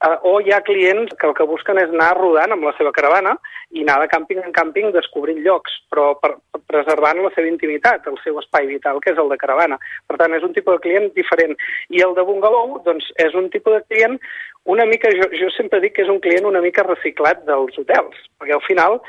[0.06, 2.94] eh, o hi ha clients que el que busquen és anar rodant amb la seva
[2.96, 3.36] caravana
[3.72, 8.08] i anar de càmping en càmping descobrint llocs, però per, per preservant la seva intimitat,
[8.12, 9.80] el seu espai vital, que és el de caravana.
[10.08, 11.56] Per tant, és un tipus de client diferent.
[11.94, 14.20] I el de bungalow, doncs, és un tipus de client
[14.68, 18.18] una mica, jo, jo sempre dic que és un client una mica reciclat dels hotels,
[18.36, 19.00] perquè al final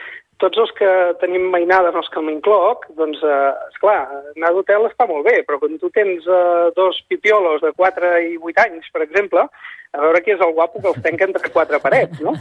[0.42, 3.98] tots els que tenim mainada en els que m'incloc, doncs, eh, esclar,
[4.36, 8.38] anar d'hotel està molt bé, però quan tu tens eh, dos pipiolos de 4 i
[8.38, 9.44] 8 anys, per exemple,
[9.92, 12.34] a veure qui és el guapo que els tenca entre quatre parets, no?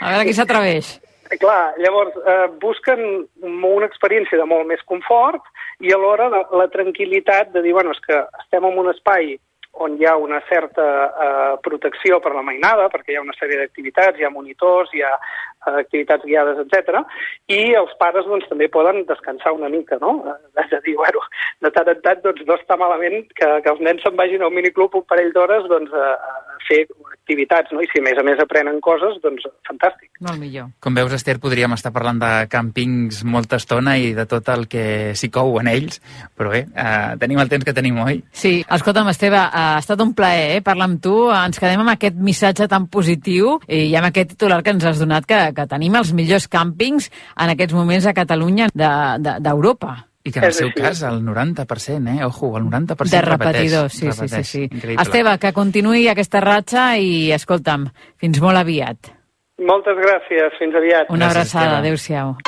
[0.00, 0.94] A veure qui s'atreveix.
[1.40, 3.00] Clar, llavors eh, busquen
[3.42, 5.42] una experiència de molt més confort
[5.80, 9.34] i alhora la, la tranquil·litat de dir, bueno, és que estem en un espai
[9.82, 13.58] on hi ha una certa eh, protecció per la mainada, perquè hi ha una sèrie
[13.58, 17.02] d'activitats, hi ha monitors, hi ha eh, activitats guiades, etc.
[17.50, 20.16] I els pares doncs, també poden descansar una mica, no?
[20.62, 21.24] És a dir, bueno,
[21.64, 24.54] de tant en tant doncs, no està malament que, que els nens se'n vagin al
[24.54, 26.84] miniclub un parell d'hores doncs, a, a fer
[27.24, 27.80] activitats, no?
[27.82, 30.10] I si a més a més aprenen coses, doncs fantàstic.
[30.24, 30.70] Molt millor.
[30.84, 35.14] Com veus, Esther, podríem estar parlant de càmpings molta estona i de tot el que
[35.16, 36.00] s'hi cou en ells,
[36.36, 38.20] però bé, eh, tenim el temps que tenim, oi?
[38.32, 41.16] Sí, escolta'm, Esteve, ha estat un plaer eh, parlar amb tu.
[41.34, 45.28] Ens quedem amb aquest missatge tan positiu i amb aquest titular que ens has donat
[45.28, 49.94] que, que tenim els millors càmpings en aquests moments a Catalunya d'Europa.
[50.00, 52.24] De, i que en el seu cas el 90%, eh?
[52.24, 54.30] Ojo, el 90% De repetidor, sí, repeteix.
[54.30, 54.62] sí, sí, sí.
[54.70, 55.02] Increïble.
[55.04, 59.12] Esteve, que continuï aquesta ratxa i, escolta'm, fins molt aviat.
[59.60, 61.12] Moltes gràcies, fins aviat.
[61.12, 62.38] Una Gràcies, abraçada, adéu-siau.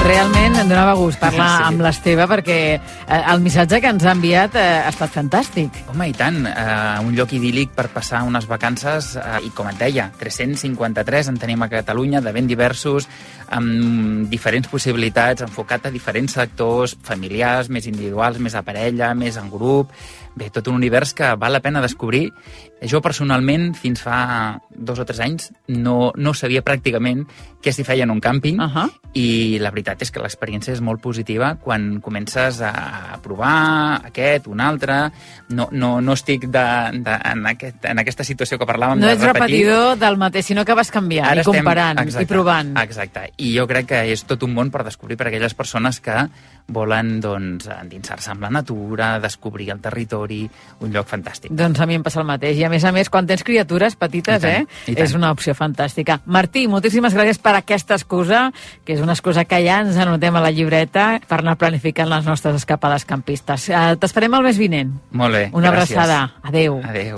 [0.00, 1.64] Realment em donava gust parlar Sí.
[1.68, 5.76] amb l'Esteve perquè eh, el missatge que ens ha enviat eh, ha estat fantàstic.
[5.92, 9.78] Home, i tant, eh, un lloc idíl·lic per passar unes vacances, eh, i com et
[9.78, 13.06] deia, 353 en tenim a Catalunya, de ben diversos,
[13.50, 19.50] amb diferents possibilitats, enfocat a diferents sectors, familiars, més individuals, més a parella, més en
[19.50, 19.90] grup,
[20.36, 22.30] bé, tot un univers que val la pena descobrir.
[22.86, 27.26] Jo personalment, fins fa dos o tres anys, no, no sabia pràcticament
[27.60, 28.90] què s'hi feia en un càmping, Uh -huh.
[29.12, 34.60] i la veritat és que l'experiència és molt positiva quan comences a provar aquest, un
[34.60, 35.10] altre.
[35.48, 39.12] No, no, no estic de, de, en, aquest, en aquesta situació que parlàvem No de
[39.12, 39.66] ets repetir.
[39.66, 42.76] repetidor del mateix, sinó que vas canviant Ara i comparant estem, i provant.
[42.78, 43.32] Exacte.
[43.40, 46.16] I jo crec que és tot un món per descobrir per aquelles persones que
[46.70, 50.44] volen doncs, endinsar-se amb la natura, descobrir el territori,
[50.84, 51.50] un lloc fantàstic.
[51.56, 52.58] Doncs a mi em passa el mateix.
[52.60, 56.20] I a més a més, quan tens criatures petites, tant, eh, és una opció fantàstica.
[56.26, 58.50] Martí, moltíssimes gràcies per aquesta excusa,
[58.84, 62.26] que és una excusa que ja ens anotem a la llibreta per anar planificant les
[62.28, 63.68] nostres escapades campistes.
[63.70, 64.94] Eh, T'esperem el mes vinent.
[65.10, 65.96] Molt bé, Una gràcies.
[65.96, 66.34] abraçada.
[66.42, 66.80] Adeu.
[66.84, 67.16] Adéu.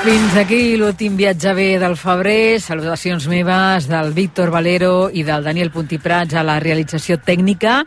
[0.00, 2.56] Fins aquí l'últim viatge bé del febrer.
[2.64, 7.82] Salutacions meves del Víctor Valero i del Daniel Puntiprats a la realització tècnica.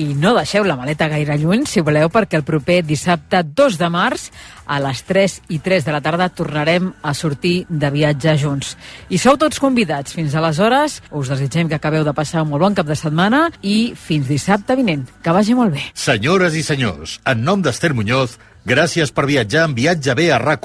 [0.00, 3.90] I no deixeu la maleta gaire lluny, si voleu, perquè el proper dissabte 2 de
[3.92, 4.30] març
[4.64, 8.70] a les 3 i 3 de la tarda tornarem a sortir de viatge junts.
[9.12, 10.14] I sou tots convidats.
[10.16, 13.92] Fins aleshores, us desitgem que acabeu de passar un molt bon cap de setmana i
[13.92, 15.04] fins dissabte vinent.
[15.20, 15.84] Que vagi molt bé.
[15.92, 20.64] Senyores i senyors, en nom d'Ester Muñoz, gràcies per viatjar en Viatge B a rac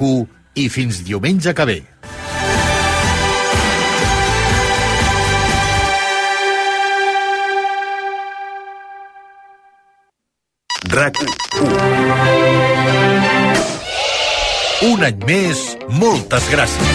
[0.56, 1.84] i fins diumenge que ve.
[10.94, 11.34] RAC 1
[14.84, 16.90] Un any més, moltes gràcies.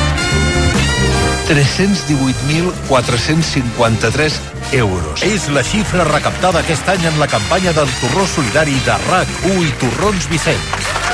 [1.48, 4.36] 318.453
[4.76, 5.24] euros.
[5.24, 9.72] És la xifra recaptada aquest any en la campanya del torró solidari de RAC1 i
[9.80, 11.07] Torrons Vicenç.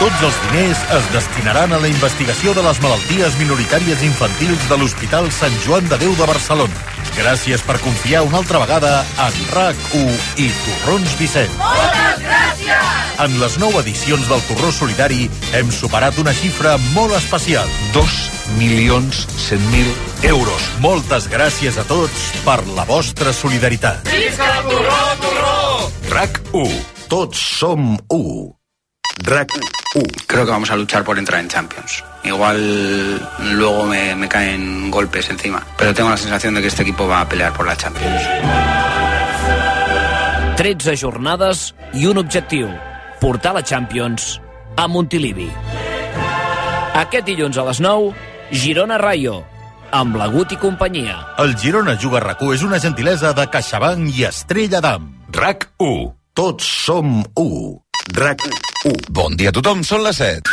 [0.00, 5.26] Tots els diners es destinaran a la investigació de les malalties minoritàries infantils de l'Hospital
[5.36, 6.84] Sant Joan de Déu de Barcelona.
[7.18, 11.52] Gràcies per confiar una altra vegada en RAC1 i Torrons Vicent.
[11.60, 13.10] Moltes gràcies!
[13.26, 15.26] En les nou edicions del Torró Solidari
[15.58, 17.68] hem superat una xifra molt especial.
[17.92, 18.16] 2
[18.56, 19.90] milions 100 mil
[20.30, 20.70] euros.
[20.80, 24.08] Moltes gràcies a tots per la vostra solidaritat.
[24.08, 25.92] Visca el Torró, Torró!
[26.14, 26.80] RAC 1.
[27.12, 28.48] Tots som 1.
[29.28, 29.79] RAC 1.
[29.92, 32.04] Uh, creo que vamos a luchar por entrar en Champions.
[32.22, 33.18] Igual
[33.54, 37.22] luego me, me, caen golpes encima, pero tengo la sensación de que este equipo va
[37.22, 38.22] a pelear por la Champions.
[40.56, 42.68] 13 jornades i un objectiu,
[43.18, 44.40] portar la Champions
[44.76, 45.48] a Montilivi.
[47.00, 48.12] Aquest dilluns a les 9,
[48.52, 49.40] Girona Rayo,
[49.90, 51.16] amb l'Agut i companyia.
[51.42, 55.10] El Girona Juga rac és una gentilesa de CaixaBank i Estrella d'Am.
[55.34, 56.10] RAC 1.
[56.36, 58.12] Tots som 1 u.
[58.12, 59.10] RAC1.
[59.10, 60.50] Bon dia a tothom, són les 7.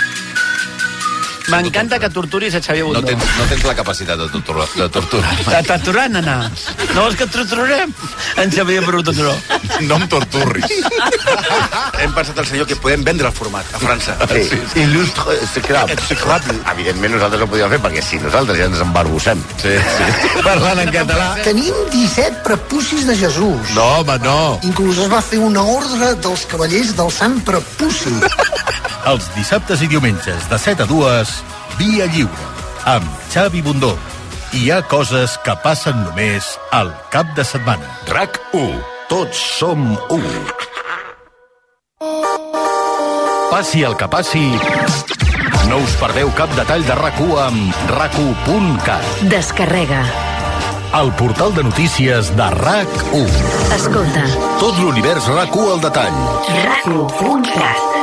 [1.48, 3.02] M'encanta que torturis a Xavier Bundó.
[3.02, 5.36] No tens, no tens la capacitat de, tortura, de torturar.
[5.48, 6.52] De torturar, nana.
[6.93, 7.93] No vols que et torturarem?
[8.43, 9.36] En Xavier Bundó.
[9.88, 10.66] No em torturris.
[12.02, 14.18] Hem pensat al senyor que podem vendre el format a França.
[14.32, 14.84] Sí, sí.
[14.84, 15.38] il·lustre.
[15.95, 16.58] Execrable.
[16.74, 19.41] Evidentment nosaltres no podíem fer, perquè si nosaltres ja ens embarbussem.
[19.64, 20.12] Sí, sí.
[20.48, 21.30] Parlant en català.
[21.48, 23.74] Tenim 17 prepucis de Jesús.
[23.78, 24.38] No, home, no.
[24.68, 28.18] Inclús es va fer una ordre dels cavallers del Sant Prepuci.
[29.07, 31.34] Els dissabtes i diumenges de 7 a 2,
[31.80, 32.51] Via Lliure,
[32.97, 33.93] amb Xavi Bundó.
[34.55, 37.88] Hi ha coses que passen només al cap de setmana.
[38.11, 38.80] RAC 1.
[39.07, 40.22] Tots som u.
[43.51, 44.43] Passi el que passi,
[45.68, 49.09] no us perdeu cap detall de RAC1 amb rac1.cat.
[49.34, 49.99] Descarrega.
[51.01, 53.43] El portal de notícies de RAC1.
[53.76, 54.24] Escolta.
[54.63, 56.26] Tot l'univers RAC1 al detall.
[56.63, 57.97] RAC1.cat